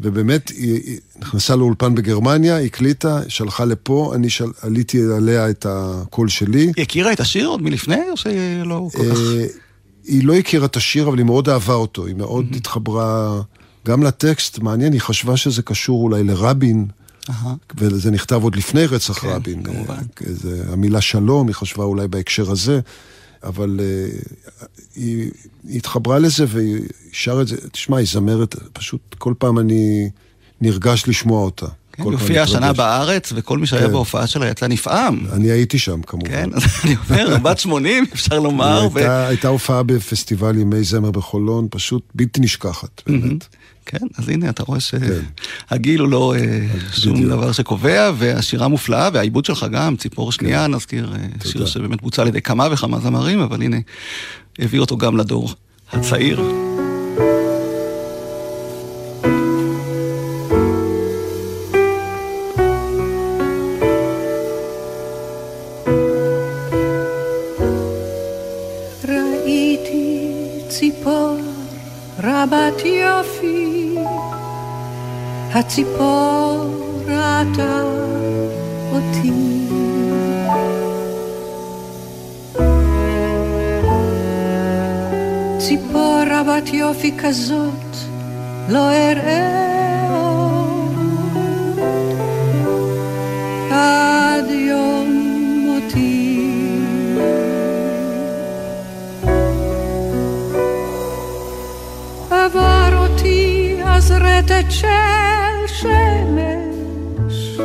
ובאמת, 0.00 0.48
היא, 0.48 0.80
היא 0.84 0.98
נכנסה 1.20 1.56
לאולפן 1.56 1.94
בגרמניה, 1.94 2.58
הקליטה, 2.58 3.20
שלחה 3.28 3.64
לפה, 3.64 4.12
אני 4.14 4.30
של, 4.30 4.44
עליתי 4.62 5.02
עליה 5.16 5.50
את 5.50 5.66
הקול 5.68 6.28
שלי. 6.28 6.72
היא 6.76 6.82
הכירה 6.82 7.12
את 7.12 7.20
השיר 7.20 7.46
עוד 7.46 7.62
מלפני, 7.62 8.10
או 8.10 8.16
שלא 8.16 8.88
כל 8.92 9.02
כך... 9.10 9.18
היא 10.04 10.24
לא 10.24 10.34
הכירה 10.34 10.66
את 10.66 10.76
השיר, 10.76 11.08
אבל 11.08 11.18
היא 11.18 11.26
מאוד 11.26 11.48
אהבה 11.48 11.74
אותו, 11.74 12.06
היא 12.06 12.14
מאוד 12.14 12.46
התחברה 12.56 13.40
גם 13.86 14.02
לטקסט, 14.02 14.58
מעניין, 14.58 14.92
היא 14.92 15.00
חשבה 15.00 15.36
שזה 15.36 15.62
קשור 15.62 16.02
אולי 16.02 16.24
לרבין, 16.24 16.86
אהה. 17.30 17.54
וזה 17.76 18.10
נכתב 18.10 18.40
עוד 18.42 18.56
לפני 18.56 18.86
רצח 18.86 19.18
כן, 19.18 19.28
רבין. 19.28 19.62
כמובן. 19.62 20.02
זה, 20.20 20.64
המילה 20.68 21.00
שלום, 21.00 21.48
היא 21.48 21.54
חשבה 21.54 21.84
אולי 21.84 22.08
בהקשר 22.08 22.50
הזה, 22.50 22.80
אבל 23.42 23.80
אה, 23.80 24.18
היא, 24.96 25.30
היא 25.68 25.78
התחברה 25.78 26.18
לזה 26.18 26.44
והיא 26.48 26.80
שרה 27.12 27.42
את 27.42 27.48
זה, 27.48 27.56
תשמע, 27.72 27.96
היא 27.96 28.06
זמרת, 28.06 28.56
פשוט 28.72 29.14
כל 29.18 29.34
פעם 29.38 29.58
אני 29.58 30.10
נרגש 30.60 31.04
לשמוע 31.08 31.44
אותה. 31.44 31.66
כן, 31.96 32.02
היא 32.02 32.12
הופיעה 32.12 32.44
השנה. 32.44 32.72
בארץ, 32.72 33.32
וכל 33.36 33.58
מי 33.58 33.66
שהיה 33.66 33.86
כן. 33.86 33.92
בהופעה 33.92 34.26
שלה 34.26 34.48
יצא 34.48 34.66
נפעם. 34.66 35.26
אני 35.32 35.50
הייתי 35.50 35.78
שם 35.78 36.02
כמובן. 36.02 36.28
כן, 36.28 36.50
אז 36.54 36.62
אני 36.84 36.96
אומר, 37.10 37.36
בת 37.44 37.58
80, 37.58 38.04
אפשר 38.12 38.38
לומר. 38.38 38.88
ו- 38.92 39.26
הייתה, 39.26 39.48
הופעה 39.48 39.82
בפסטיבל 39.82 40.58
ימי 40.58 40.84
זמר 40.84 41.10
בחולון, 41.10 41.66
פשוט 41.70 42.02
בלתי 42.14 42.40
נשכחת, 42.40 43.02
באמת. 43.06 43.46
כן, 43.86 44.06
אז 44.18 44.28
הנה, 44.28 44.50
אתה 44.50 44.62
רואה 44.62 44.78
כן. 44.90 44.98
שהגיל 45.70 46.00
הוא 46.00 46.08
לא 46.08 46.34
אה, 46.38 46.66
שום. 46.92 47.28
דבר 47.28 47.52
שקובע, 47.52 48.10
והשירה 48.16 48.68
מופלאה, 48.68 49.08
והעיבוד 49.12 49.44
שלך 49.44 49.66
גם, 49.72 49.96
ציפור 49.96 50.32
שנייה, 50.32 50.66
נזכיר, 50.66 51.12
אה, 51.14 51.50
שיר 51.50 51.60
כן. 51.60 51.66
שבאמת 51.66 52.02
בוצע 52.02 52.22
על 52.22 52.28
ידי 52.28 52.40
כמה 52.42 52.68
וכמה 52.70 53.00
זמרים, 53.00 53.40
אבל 53.40 53.62
הנה, 53.62 53.76
הביא 54.58 54.80
אותו 54.80 54.96
גם 54.96 55.16
לדור 55.16 55.52
הצעיר. 55.92 56.73
הציפור 75.54 76.64
ראתה 77.06 77.82
אותי. 78.92 79.32
ציפור 85.58 86.22
רבת 86.30 86.68
יופי 86.72 87.14
כזאת 87.18 87.96
לא 88.68 88.90
אראה 88.90 90.08
עוד 90.10 90.94
עד 93.70 94.50
יום 94.50 95.08
מותי. 95.66 96.40
עבר 102.30 102.96
אותי 102.96 103.76
אז 103.84 104.10
רטט 104.10 104.70
של 104.70 105.33
שמש, 105.80 107.58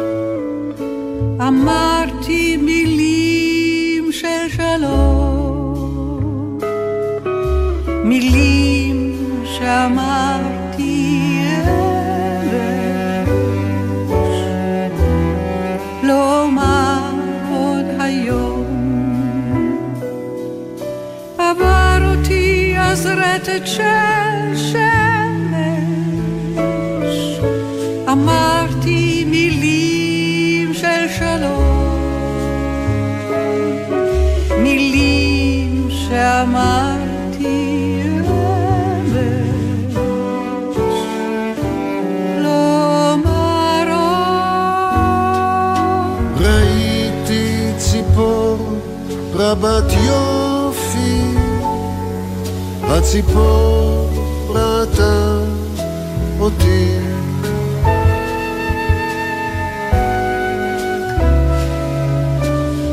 אמרתי 1.47 2.57
מילים 2.57 4.11
של 4.11 4.49
שלום, 4.49 5.69
מילים 8.03 9.15
שאמרתי 9.45 11.19
אמש, 13.27 14.37
לא 16.03 16.47
עוד 17.51 17.85
היום. 17.99 18.65
עבר 21.37 22.15
אותי 22.15 22.75
אז 22.77 23.05
רטט 23.05 23.67
של 23.67 24.28
רבת 49.51 49.91
יופי, 49.91 51.21
הציפור 52.83 54.09
ראתה 54.49 55.39
אותי. 56.39 56.97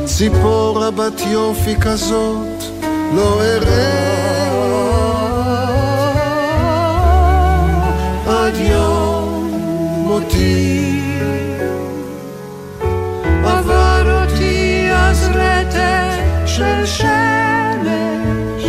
ציפור 0.05 0.85
רבת 0.85 1.21
יופי 1.31 1.77
כזאת 1.81 2.63
לא 3.15 3.43
אראה 3.43 4.17
עד 8.27 8.55
יום 8.57 9.51
מותי. 10.07 10.86
של 16.57 16.87
שמש. 16.87 18.65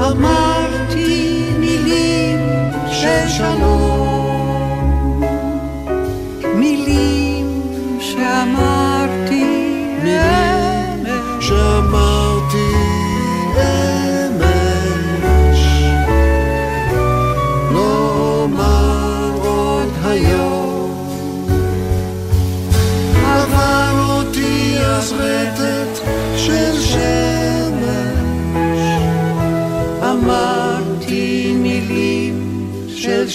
אמרתי 0.00 1.50
מילים 1.58 2.38
של 2.90 3.28
שלום. 3.28 3.75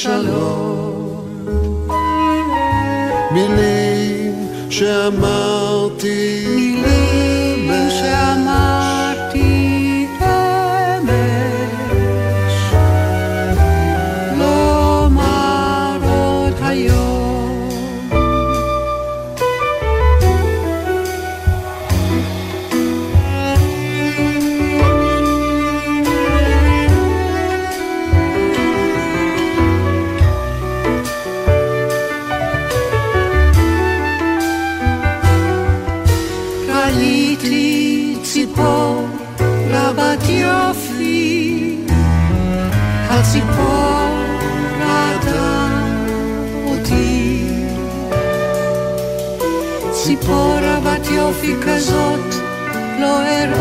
שלום. 0.02 1.28
מילים 3.32 4.48
שאמרתי 4.70 6.61
רבת 51.42 51.50
יופי 51.50 51.62
כזאת 51.62 52.36
לא 53.00 53.22
אראה 53.22 53.61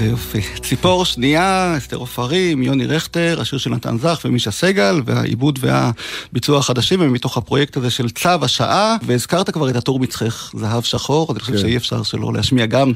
איזה 0.00 0.10
יופי. 0.10 0.40
ציפור 0.62 1.04
שנייה, 1.04 1.74
אסתר 1.78 1.96
עופרים, 1.96 2.62
יוני 2.62 2.86
רכטר, 2.86 3.38
השיר 3.40 3.58
של 3.58 3.70
נתן 3.70 3.98
זך 3.98 4.20
ומישה 4.24 4.50
סגל, 4.50 5.02
והעיבוד 5.04 5.58
והביצוע 5.62 6.58
החדשים 6.58 7.00
הם 7.00 7.12
מתוך 7.12 7.36
הפרויקט 7.36 7.76
הזה 7.76 7.90
של 7.90 8.10
צו 8.10 8.28
השעה, 8.42 8.96
והזכרת 9.02 9.50
כבר 9.50 9.70
את 9.70 9.76
הטור 9.76 9.98
מצחך, 9.98 10.52
זהב 10.58 10.82
שחור, 10.82 11.32
אני 11.32 11.40
חושב 11.40 11.52
כן. 11.52 11.58
שאי 11.58 11.76
אפשר 11.76 12.02
שלא 12.02 12.32
להשמיע 12.32 12.66
גם 12.66 12.92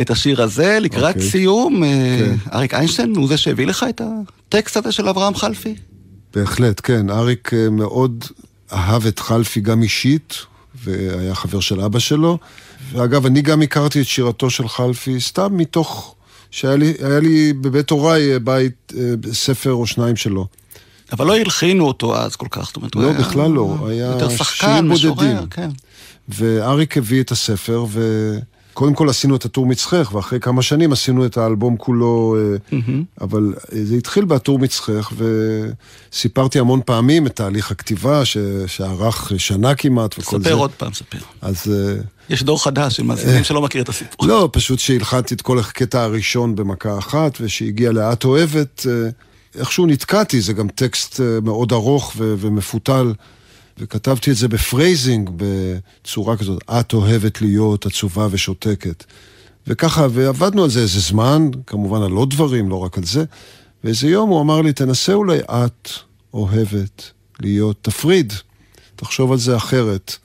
את 0.00 0.10
השיר 0.10 0.42
הזה. 0.42 0.78
לקראת 0.80 1.14
אוקיי. 1.14 1.30
סיום, 1.30 1.84
אה, 1.84 2.18
כן. 2.18 2.34
אריק 2.52 2.74
איינשטיין 2.74 3.16
הוא 3.16 3.28
זה 3.28 3.36
שהביא 3.36 3.66
לך 3.66 3.86
את 3.88 4.00
הטקסט 4.48 4.76
הזה 4.76 4.92
של 4.92 5.08
אברהם 5.08 5.34
חלפי? 5.34 5.74
בהחלט, 6.34 6.80
כן. 6.84 7.10
אריק 7.10 7.54
אה, 7.54 7.70
מאוד 7.70 8.24
אהב 8.72 9.06
את 9.06 9.18
חלפי 9.18 9.60
גם 9.60 9.82
אישית, 9.82 10.36
והיה 10.84 11.34
חבר 11.34 11.60
של 11.60 11.80
אבא 11.80 11.98
שלו. 11.98 12.38
ואגב, 12.92 13.26
אני 13.26 13.42
גם 13.42 13.62
הכרתי 13.62 14.00
את 14.00 14.06
שירתו 14.06 14.50
של 14.50 14.68
חלפי 14.68 15.20
סתם 15.20 15.56
מתוך 15.56 16.13
שהיה 16.54 16.76
לי, 16.76 16.94
לי 17.22 17.52
בבית 17.52 17.90
הוריי 17.90 18.32
אה, 18.32 18.38
בית, 18.38 18.92
אה, 18.96 19.32
ספר 19.32 19.72
או 19.72 19.86
שניים 19.86 20.16
שלו. 20.16 20.46
אבל 21.12 21.26
לא 21.26 21.36
הלחינו 21.36 21.86
אותו 21.86 22.16
אז 22.16 22.36
כל 22.36 22.46
כך, 22.50 22.66
זאת 22.66 22.76
אומרת, 22.76 22.94
הוא 22.94 23.02
לא, 23.02 23.08
היה 23.08 23.18
בכלל 23.18 23.50
לא. 23.50 23.76
היה 23.88 24.14
שירים 24.44 24.88
בודדים. 24.88 25.36
כן. 25.50 25.70
ואריק 26.28 26.98
הביא 26.98 27.20
את 27.20 27.30
הספר, 27.30 27.86
וקודם 28.72 28.94
כל 28.94 29.08
עשינו 29.08 29.36
את 29.36 29.44
הטור 29.44 29.66
מצחך, 29.66 30.10
ואחרי 30.14 30.40
כמה 30.40 30.62
שנים 30.62 30.92
עשינו 30.92 31.26
את 31.26 31.36
האלבום 31.36 31.76
כולו, 31.76 32.36
אה, 32.72 32.78
אבל 33.20 33.54
זה 33.70 33.94
התחיל 33.94 34.24
בטור 34.24 34.58
מצחך, 34.58 35.12
וסיפרתי 36.12 36.58
המון 36.58 36.80
פעמים 36.86 37.26
את 37.26 37.36
תהליך 37.36 37.70
הכתיבה, 37.70 38.24
ש... 38.24 38.36
שארך 38.66 39.32
שנה 39.38 39.74
כמעט 39.74 40.18
וכל 40.18 40.38
זה. 40.38 40.44
ספר 40.44 40.54
עוד 40.54 40.70
פעם, 40.70 40.92
ספר. 40.92 41.18
אז 41.42 41.72
יש 42.30 42.42
דור 42.42 42.64
חדש 42.64 42.96
של 42.96 43.02
מאזינים 43.02 43.44
שלא 43.44 43.62
מכיר 43.62 43.82
את 43.82 43.88
הסיפור. 43.88 44.28
לא, 44.28 44.48
פשוט 44.52 44.78
שהלחנתי 44.78 45.34
את 45.34 45.42
כל 45.42 45.58
הקטע 45.58 46.02
הראשון 46.02 46.56
במכה 46.56 46.98
אחת, 46.98 47.38
ושהגיע 47.40 47.92
לאת 47.92 48.24
אוהבת, 48.24 48.86
אה, 48.88 49.08
איכשהו 49.60 49.86
נתקעתי, 49.86 50.40
זה 50.40 50.52
גם 50.52 50.68
טקסט 50.68 51.20
אה, 51.20 51.40
מאוד 51.42 51.72
ארוך 51.72 52.12
ו- 52.16 52.34
ומפותל, 52.38 53.12
וכתבתי 53.78 54.30
את 54.30 54.36
זה 54.36 54.48
ב 54.48 54.56
phrasing, 54.56 55.30
בצורה 55.36 56.36
כזאת, 56.36 56.62
את 56.70 56.92
אוהבת 56.92 57.42
להיות 57.42 57.86
עצובה 57.86 58.28
ושותקת. 58.30 59.04
וככה, 59.66 60.06
ועבדנו 60.10 60.64
על 60.64 60.70
זה 60.70 60.80
איזה 60.80 61.00
זמן, 61.00 61.50
כמובן 61.66 62.02
על 62.02 62.12
עוד 62.12 62.30
דברים, 62.30 62.68
לא 62.68 62.76
רק 62.76 62.98
על 62.98 63.04
זה. 63.04 63.24
ואיזה 63.84 64.08
יום 64.08 64.30
הוא 64.30 64.40
אמר 64.40 64.62
לי, 64.62 64.72
תנסה 64.72 65.12
אולי 65.12 65.38
את 65.40 65.88
אוהבת 66.34 67.10
להיות, 67.40 67.76
תפריד, 67.82 68.32
תחשוב 68.96 69.32
על 69.32 69.38
זה 69.38 69.56
אחרת. 69.56 70.16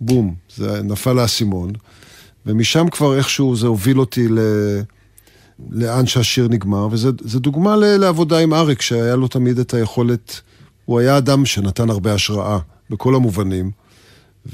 בום, 0.00 0.34
זה 0.56 0.82
נפל 0.82 1.18
האסימון. 1.18 1.72
ומשם 2.46 2.88
כבר 2.90 3.18
איכשהו 3.18 3.56
זה 3.56 3.66
הוביל 3.66 4.00
אותי 4.00 4.28
ל... 4.28 4.38
לאן 5.70 6.06
שהשיר 6.06 6.48
נגמר, 6.48 6.88
וזו 6.90 7.38
דוגמה 7.38 7.76
ל... 7.76 7.84
לעבודה 7.84 8.38
עם 8.38 8.54
אריק, 8.54 8.82
שהיה 8.82 9.16
לו 9.16 9.28
תמיד 9.28 9.58
את 9.58 9.74
היכולת, 9.74 10.40
הוא 10.84 11.00
היה 11.00 11.18
אדם 11.18 11.46
שנתן 11.46 11.90
הרבה 11.90 12.14
השראה, 12.14 12.58
בכל 12.90 13.14
המובנים, 13.14 13.70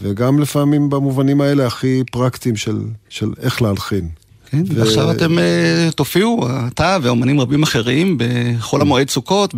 וגם 0.01 0.41
לפעמים 0.41 0.91
במובנים 0.91 1.41
האלה 1.41 1.67
הכי 1.67 2.03
פרקטיים 2.13 2.57
של, 2.57 2.81
של 3.09 3.33
איך 3.41 3.63
להלחין. 3.63 4.09
כן, 4.51 4.63
ו- 4.69 4.77
ועכשיו 4.77 5.11
אתם 5.11 5.39
אה, 5.39 5.89
תופיעו, 5.95 6.49
אתה 6.67 6.99
ואומנים 7.03 7.41
רבים 7.41 7.63
אחרים, 7.63 8.19
בחול 8.19 8.81
המועד 8.81 9.11
סוכות, 9.11 9.55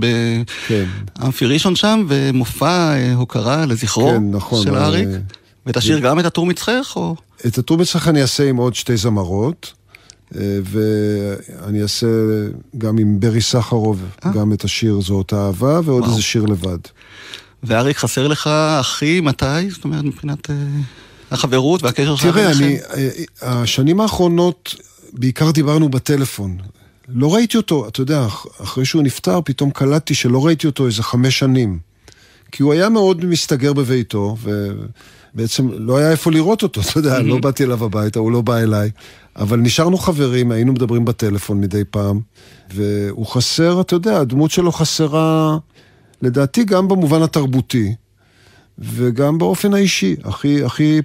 כן. 0.67 0.85
באמפי 1.19 1.47
ראשון 1.47 1.77
שם, 1.77 2.05
ומופע 2.09 2.95
אה, 2.95 3.15
הוקרה 3.15 3.67
לזכרו 3.67 4.11
כן, 4.11 4.31
נכון, 4.31 4.63
של 4.63 4.75
אה, 4.75 4.87
אריק. 4.87 5.09
ותשאיר 5.69 5.99
גם 5.99 6.21
את 6.21 6.25
הטור 6.25 6.47
מצחך, 6.47 6.93
או... 6.97 7.17
את 7.47 7.59
הטור 7.59 7.79
מצחך 7.79 8.09
אני 8.09 8.23
אעשה 8.23 8.49
עם 8.49 8.57
עוד 8.57 8.75
שתי 8.75 8.97
זמרות, 8.97 9.73
אה, 10.37 10.41
ואני 10.65 11.83
אעשה 11.83 12.07
גם 12.79 12.99
עם 12.99 13.21
ברי 13.21 13.41
סחרוב, 13.41 14.03
אה. 14.25 14.31
גם 14.33 14.53
את 14.53 14.65
השיר 14.65 15.01
זאת 15.01 15.33
אהבה, 15.33 15.81
ועוד 15.85 16.03
וואו. 16.03 16.11
איזה 16.13 16.23
שיר 16.23 16.45
לבד. 16.45 16.79
ואריק 17.63 17.97
חסר 17.97 18.29
לך 18.29 18.47
אחי, 18.81 19.21
מתי? 19.21 19.71
זאת 19.71 19.85
אומרת, 19.85 20.05
מבחינת 20.05 20.51
אה, 20.51 20.55
החברות 21.31 21.83
והקשר 21.83 22.17
שלך 22.17 22.35
תראה? 22.35 22.53
אני, 22.53 22.77
אה, 22.97 23.09
השנים 23.43 24.01
האחרונות, 24.01 24.75
בעיקר 25.13 25.51
דיברנו 25.51 25.89
בטלפון. 25.89 26.57
לא 27.09 27.35
ראיתי 27.35 27.57
אותו, 27.57 27.89
אתה 27.89 28.01
יודע, 28.01 28.27
אח- 28.27 28.47
אחרי 28.63 28.85
שהוא 28.85 29.03
נפטר, 29.03 29.41
פתאום 29.45 29.71
קלטתי 29.71 30.15
שלא 30.15 30.47
ראיתי 30.47 30.67
אותו 30.67 30.87
איזה 30.87 31.03
חמש 31.03 31.39
שנים. 31.39 31.79
כי 32.53 32.63
הוא 32.63 32.73
היה 32.73 32.89
מאוד 32.89 33.25
מסתגר 33.25 33.73
בביתו, 33.73 34.37
ובעצם 35.39 35.69
לא 35.73 35.97
היה 35.97 36.11
איפה 36.11 36.31
לראות 36.31 36.63
אותו, 36.63 36.81
אתה 36.91 36.99
יודע, 36.99 37.23
לא 37.23 37.39
באתי 37.39 37.65
אליו 37.65 37.85
הביתה, 37.85 38.19
הוא 38.19 38.33
לא 38.33 38.41
בא 38.41 38.59
אליי. 38.59 38.91
אבל 39.37 39.59
נשארנו 39.59 39.99
חברים, 39.99 40.53
היינו 40.53 40.73
מדברים 40.73 41.05
בטלפון 41.05 41.61
מדי 41.61 41.83
פעם, 41.91 42.21
והוא 42.75 43.27
חסר, 43.27 43.81
אתה 43.81 43.95
יודע, 43.95 44.21
הדמות 44.21 44.51
שלו 44.51 44.73
חסרה, 44.73 45.59
לדעתי, 46.23 46.65
גם 46.65 46.89
במובן 46.89 47.23
התרבותי, 47.23 47.95
וגם 48.79 49.39
באופן 49.39 49.75
האישי, 49.75 50.17
הכי, 50.25 50.65
הכי 50.65 51.01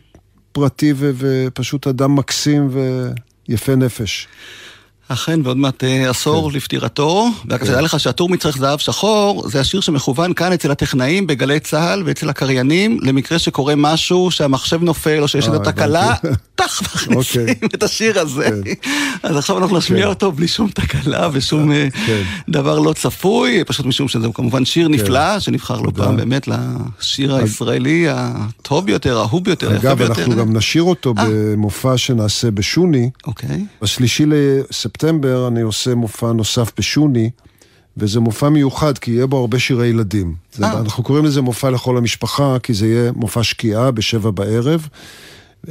פרטי 0.52 0.94
ו- 0.96 1.12
ופשוט 1.18 1.88
אדם 1.88 2.16
מקסים 2.16 2.70
ויפה 3.48 3.76
נפש. 3.76 4.28
אכן, 5.08 5.40
ועוד 5.44 5.58
מעט 5.58 5.84
אה, 5.84 6.10
עשור 6.10 6.50
כן. 6.50 6.56
לפטירתו. 6.56 7.30
ורק 7.50 7.64
תדע 7.64 7.82
לך 7.82 8.00
שהטור 8.00 8.30
מצריך 8.30 8.58
זהב 8.58 8.80
שחור, 8.80 9.50
זה 9.50 9.60
השיר 9.60 9.82
שמכוון 9.82 10.34
כאן 10.34 10.54
אצל 10.54 10.72
הטכנאים 10.72 11.28
בגלי 11.28 11.60
צה"ל 11.60 12.04
ואצל 12.06 12.30
הקריינים, 12.30 13.00
למקרה 13.02 13.40
שקורה 13.40 13.74
משהו, 13.78 14.32
שהמחשב 14.32 14.84
נופל 14.84 15.22
או 15.22 15.28
שיש 15.28 15.48
אה, 15.48 15.54
איזו 15.54 15.64
תקלה. 15.64 16.14
טח, 16.56 16.82
מכניסים 16.82 17.42
אוקיי. 17.42 17.56
את 17.66 17.84
השיר 17.84 18.20
הזה. 18.20 18.50
כן. 18.64 18.90
אז 19.24 19.38
עכשיו 19.38 19.58
אנחנו 19.58 19.78
נשמיע 19.78 20.04
כן. 20.04 20.10
אותו 20.10 20.32
בלי 20.32 20.48
שום 20.48 20.70
תקלה 20.70 21.30
ושום 21.34 21.72
אה, 21.72 21.88
כן. 22.06 22.22
דבר 22.50 22.80
לא 22.80 22.94
צפוי, 22.94 23.64
פשוט 23.64 23.86
משום 23.86 24.08
שזה 24.08 24.28
כמובן 24.34 24.66
שיר 24.66 24.88
נפלא, 24.88 25.40
שנבחר 25.40 25.82
לא. 25.82 25.92
פעם 25.96 26.18
באמת 26.18 26.48
לשיר 26.48 27.36
הישראלי 27.36 28.06
הטוב 28.10 28.86
ביותר, 28.86 29.18
האהוב 29.18 29.44
ביותר, 29.44 29.72
היפה 29.72 29.88
אגב, 29.88 29.98
ביותר. 29.98 30.22
אנחנו 30.22 30.36
גם 30.36 30.58
נשאיר 30.58 30.84
אותו 30.84 31.14
במופע 31.14 31.98
שנעשה 31.98 32.52
בשוני. 32.52 33.10
אוקיי. 33.28 33.66
בשלישי 33.82 34.26
לספטמבר 35.04 35.48
אני 35.48 35.62
עושה 35.62 35.96
מופע 35.96 36.32
נוסף 36.32 36.72
בשוני, 36.78 37.30
וזה 37.98 38.20
מופע 38.20 38.50
מיוחד, 38.50 38.98
כי 38.98 39.12
יהיה 39.12 39.28
בו 39.28 39.38
הרבה 39.38 39.60
שירי 39.60 39.88
ילדים. 39.88 40.36
זה, 40.54 40.66
אה. 40.66 40.80
אנחנו 40.80 41.04
קוראים 41.04 41.26
לזה 41.26 41.42
מופע 41.42 41.70
לכל 41.70 41.98
המשפחה, 41.98 42.58
כי 42.64 42.74
זה 42.74 42.88
יהיה 42.88 43.12
מופע 43.12 43.44
שקיעה 43.44 43.92
בשבע 43.92 44.32
בערב, 44.32 44.88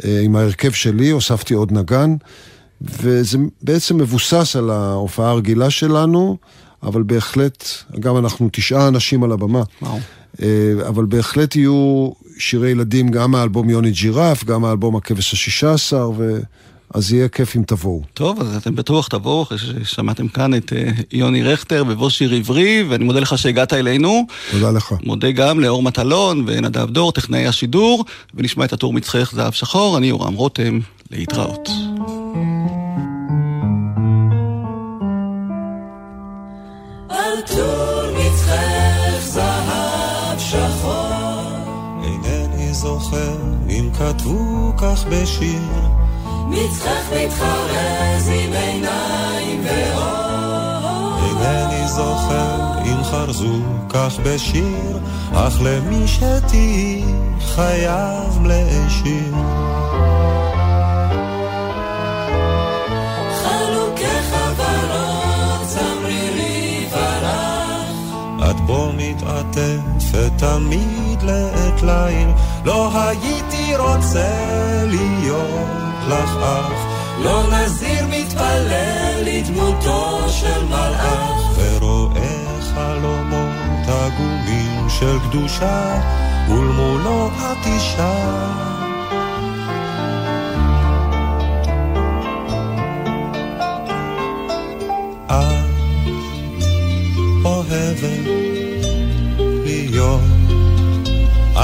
אה, 0.05 0.21
עם 0.23 0.37
ההרכב 0.37 0.73
שלי, 0.73 1.11
הוספתי 1.11 1.55
עוד 1.55 1.73
נגן, 1.73 2.17
וזה 2.83 3.39
בעצם 3.63 3.97
מבוסס 3.97 4.57
על 4.57 4.71
ההופעה 4.71 5.31
הרגילה 5.31 5.71
שלנו, 5.71 6.37
אבל 6.83 7.03
בהחלט, 7.03 7.69
גם 8.01 8.17
אנחנו 8.17 8.49
תשעה 8.53 8.89
אנשים 8.89 9.23
על 9.23 9.33
הבמה. 9.33 9.63
וואו. 9.83 9.99
אה, 10.43 10.49
אבל 10.89 11.05
בהחלט 11.05 11.57
יהיו 11.57 12.11
שירי 12.39 12.71
ילדים 12.71 13.09
גם 13.09 13.31
מהאלבום 13.31 13.71
יוני 13.71 13.91
ג'ירף, 13.91 14.45
גם 14.45 14.63
מהאלבום 14.63 14.97
הכבש 14.97 15.33
השישה 15.33 15.73
עשר, 15.73 16.11
ו... 16.17 16.41
אז 16.95 17.13
יהיה 17.13 17.29
כיף 17.29 17.57
אם 17.57 17.63
תבואו. 17.67 18.03
טוב, 18.15 18.41
אז 18.41 18.57
אתם 18.57 18.77
בטוח 18.77 19.09
תבואו, 19.09 19.43
אחרי 19.43 19.59
ששמעתם 19.59 20.29
כאן 20.29 20.55
את 20.55 20.73
אה, 20.73 20.91
יוני 21.13 21.43
רכטר 21.43 21.85
בבוא 21.85 22.11
שיר 22.11 22.33
עברי, 22.33 22.85
ואני 22.89 23.05
מודה 23.05 23.21
לך 23.21 23.39
שהגעת 23.39 23.73
אלינו. 23.73 24.27
תודה 24.51 24.71
לך. 24.71 24.95
מודה 25.05 25.31
גם 25.31 25.61
לאור 25.61 25.83
מטלון 25.83 26.45
ונדב 26.47 26.91
דור, 26.91 27.13
טכנאי 27.13 27.47
השידור, 27.47 28.05
ונשמע 28.35 28.65
את 28.65 28.73
הטור 28.73 28.93
מצחך 28.93 29.33
זהב 29.35 29.53
שחור, 29.53 29.99
אני 29.99 30.07
יורם 30.07 30.35
רותם, 30.35 30.79
להתראות. 31.11 31.69
זוכר 42.83 43.37
אם 43.69 43.91
כתבו 43.99 44.73
כך 44.77 45.05
בשיר, 45.11 45.63
מצחך 46.53 47.13
מתחרז 47.17 48.29
עם 48.29 48.53
עיניים 48.53 49.65
ואור. 49.65 51.19
אינני 51.29 51.89
זוכר 51.89 52.79
אם 52.85 53.05
חרזו 53.05 53.61
כך 53.89 54.19
בשיר, 54.25 54.99
אך 55.35 55.59
למי 55.63 56.09
שתהי 56.09 57.05
חייב 57.41 58.47
להשאיר. 58.47 59.35
את 68.51 68.61
בו 68.61 68.91
מתעטפת 68.97 70.33
תמיד 70.37 71.23
לעת 71.23 71.83
ליל, 71.83 72.29
לא 72.65 72.91
הייתי 72.95 73.77
רוצה 73.77 74.29
להיות 74.87 75.92
לך 76.09 76.37
אח, 76.43 76.87
לא 77.19 77.43
נזיר 77.53 78.07
מתפלל 78.07 79.23
לדמותו 79.25 80.29
של 80.29 80.65
מלאך. 80.65 81.59
ורואה 81.59 82.61
חלומות 82.75 83.89
עגומים 83.89 84.89
של 84.89 85.19
קדושה, 85.29 86.01
ולמולו 86.49 87.29
את 87.29 87.67
אישה. 87.67 88.63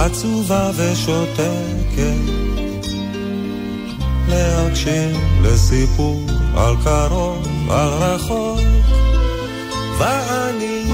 עצובה 0.09 0.71
ושותקת, 0.77 2.48
להקשיב 4.29 5.17
לסיפור 5.43 6.21
על 6.57 6.77
קרוב, 6.85 7.71
על 7.71 7.89
רחוק, 7.89 8.61
ואני 9.99 10.85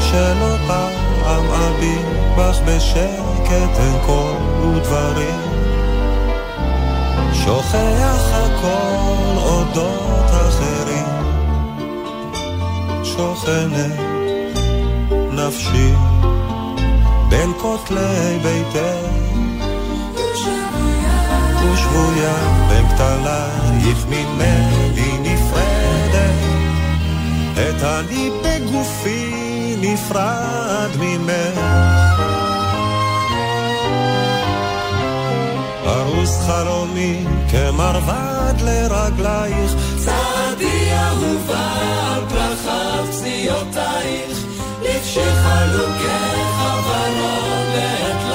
שלא 0.00 0.56
פעם 0.66 1.44
אביט 1.50 2.06
בך 2.38 2.58
בשקט 2.66 3.78
אין 3.78 3.98
קול 4.06 4.36
ודברים, 4.62 5.40
שוכח 7.32 8.30
הכל 8.32 9.36
אודות 9.36 10.30
אחרים, 10.30 11.06
שוכנת 13.04 13.98
נפשי 15.32 15.92
בין 17.28 17.52
כותלי 17.60 18.38
ביתך 18.42 19.27
ושבויה 21.98 22.66
בין 22.68 22.88
כתלייך 22.88 24.06
ממני 24.08 25.18
נפרדת, 25.20 26.34
את 27.52 27.82
אני 27.82 28.30
בגופי 28.42 29.76
נפרד 29.80 30.90
ממך. 30.98 31.58
ארוס 35.86 36.38
חלומי 36.46 37.24
כמרבד 37.50 38.54
לרגלייך, 38.60 39.72
צעדי 39.96 40.90
אהובה 40.92 41.72
על 42.14 42.22
פרחת 42.28 43.08
פסיעותייך, 43.10 44.38
לכשחלוקי 44.82 46.44
חברות 46.58 47.66
לעת 47.74 48.27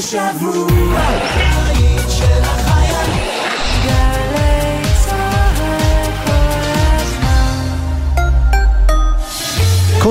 השבוע, 0.00 0.66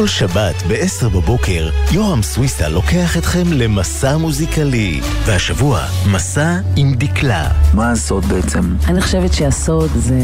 שבת 0.10 0.64
ב-10 0.68 1.10
בבוקר, 1.10 1.70
יורם 1.92 2.22
סוויסה 2.24 2.70
לוקח 2.70 3.18
אתכם 3.18 3.54
למסע 3.54 4.18
מוזיקלי. 4.18 5.02
והשבוע, 5.26 5.82
מסע 6.12 6.60
עם 6.76 6.94
דקלה. 6.96 7.48
מה 7.74 7.92
הסוד 7.92 8.26
בעצם? 8.26 8.76
אני 8.88 9.02
חושבת 9.02 9.34
שהסוד 9.34 9.90
זה 9.96 10.20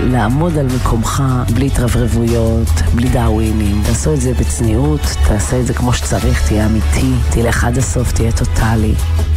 לעמוד 0.00 0.58
על 0.58 0.66
מקומך 0.66 1.22
בלי 1.54 1.66
התרברבויות, 1.66 2.68
בלי 2.94 3.08
דאווינים. 3.08 3.82
תעשו 3.86 4.14
את 4.14 4.20
זה 4.20 4.32
בצניעות, 4.34 5.00
תעשה 5.28 5.60
את 5.60 5.66
זה 5.66 5.74
כמו 5.74 5.92
שצריך, 5.92 6.48
תהיה 6.48 6.66
אמיתי, 6.66 7.10
תלך 7.30 7.64
עד 7.64 7.78
הסוף, 7.78 8.12
תהיה 8.12 8.32
טוטאלי. 8.32 8.94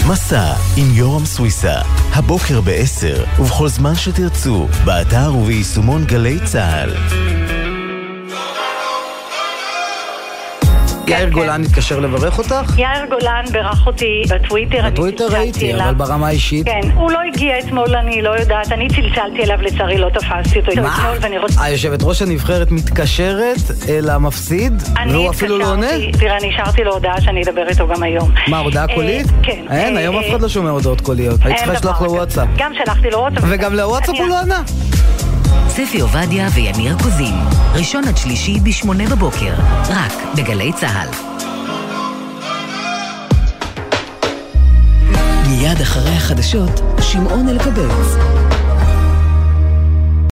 מסע 0.07 0.53
עם 0.77 0.87
יורם 0.93 1.25
סוויסה, 1.25 1.75
הבוקר 2.13 2.61
ב-10 2.61 3.41
ובכל 3.41 3.67
זמן 3.67 3.95
שתרצו, 3.95 4.67
באתר 4.85 5.35
וביישומון 5.35 6.05
גלי 6.05 6.39
צה"ל. 6.45 6.93
יאיר 11.07 11.29
גולן 11.29 11.61
התקשר 11.63 11.99
לברך 11.99 12.37
אותך? 12.37 12.77
יאיר 12.77 13.05
גולן 13.09 13.43
בירך 13.51 13.87
אותי 13.87 14.21
בטוויטר. 14.29 14.89
בטוויטר 14.89 15.27
ראיתי, 15.31 15.75
אבל 15.75 15.93
ברמה 15.93 16.27
האישית? 16.27 16.65
כן, 16.65 16.91
הוא 16.95 17.11
לא 17.11 17.19
הגיע 17.27 17.59
אתמול, 17.59 17.95
אני 17.95 18.21
לא 18.21 18.29
יודעת, 18.29 18.71
אני 18.71 18.87
צלצלתי 18.87 19.43
אליו, 19.43 19.61
לצערי 19.61 19.97
לא 19.97 20.09
תפסתי 20.09 20.59
אותו 20.59 20.71
אתמול, 20.71 21.17
ואני 21.21 21.37
רוצה... 21.37 21.63
היושבת 21.63 21.99
ראש 22.03 22.21
הנבחרת 22.21 22.71
מתקשרת 22.71 23.57
אל 23.89 24.09
המפסיד, 24.09 24.83
והוא 25.09 25.29
אפילו 25.29 25.57
לא 25.57 25.71
עונה? 25.71 25.87
תראה, 26.19 26.37
אני 26.37 26.49
השארתי 26.53 26.83
לו 26.83 26.93
הודעה 26.93 27.21
שאני 27.21 27.43
אדבר 27.43 27.67
איתו 27.67 27.87
גם 27.87 28.03
היום. 28.03 28.31
מה, 28.47 28.59
הודעה 28.59 28.85
אה, 28.89 28.95
קולית? 28.95 29.27
כן. 29.43 29.65
אין, 29.69 29.97
אה, 29.97 30.01
היום 30.01 30.17
אף 30.17 30.23
אה, 30.23 30.29
אחד 30.29 30.41
לא 30.41 30.49
שומע 30.49 30.69
הודעות 30.69 31.01
קוליות. 31.01 31.39
היית 31.45 31.57
צריכה 31.57 31.73
לשלוח 31.73 32.01
לו 32.01 32.11
וואטסאפ. 32.11 32.47
גם 32.57 32.71
שלחתי 32.73 33.09
לו 33.09 33.19
וואטסאפ. 33.19 33.43
וגם 33.49 33.73
לוואטסאפ 33.73 34.15
הוא 34.19 34.27
לא 34.27 34.39
ענה? 34.39 34.61
ספי 35.75 35.99
עובדיה 35.99 36.47
ויניר 36.53 36.97
קוזין, 37.03 37.33
ראשון 37.73 38.03
עד 38.07 38.17
שלישי 38.17 38.59
בשמונה 38.59 39.03
בבוקר, 39.09 39.53
רק 39.89 40.13
בגלי 40.37 40.71
צה"ל. 40.73 41.09
מיד 45.49 45.81
אחרי 45.81 46.11
החדשות, 46.11 46.81
שמעון 47.01 47.49
אלקבץ. 47.49 48.52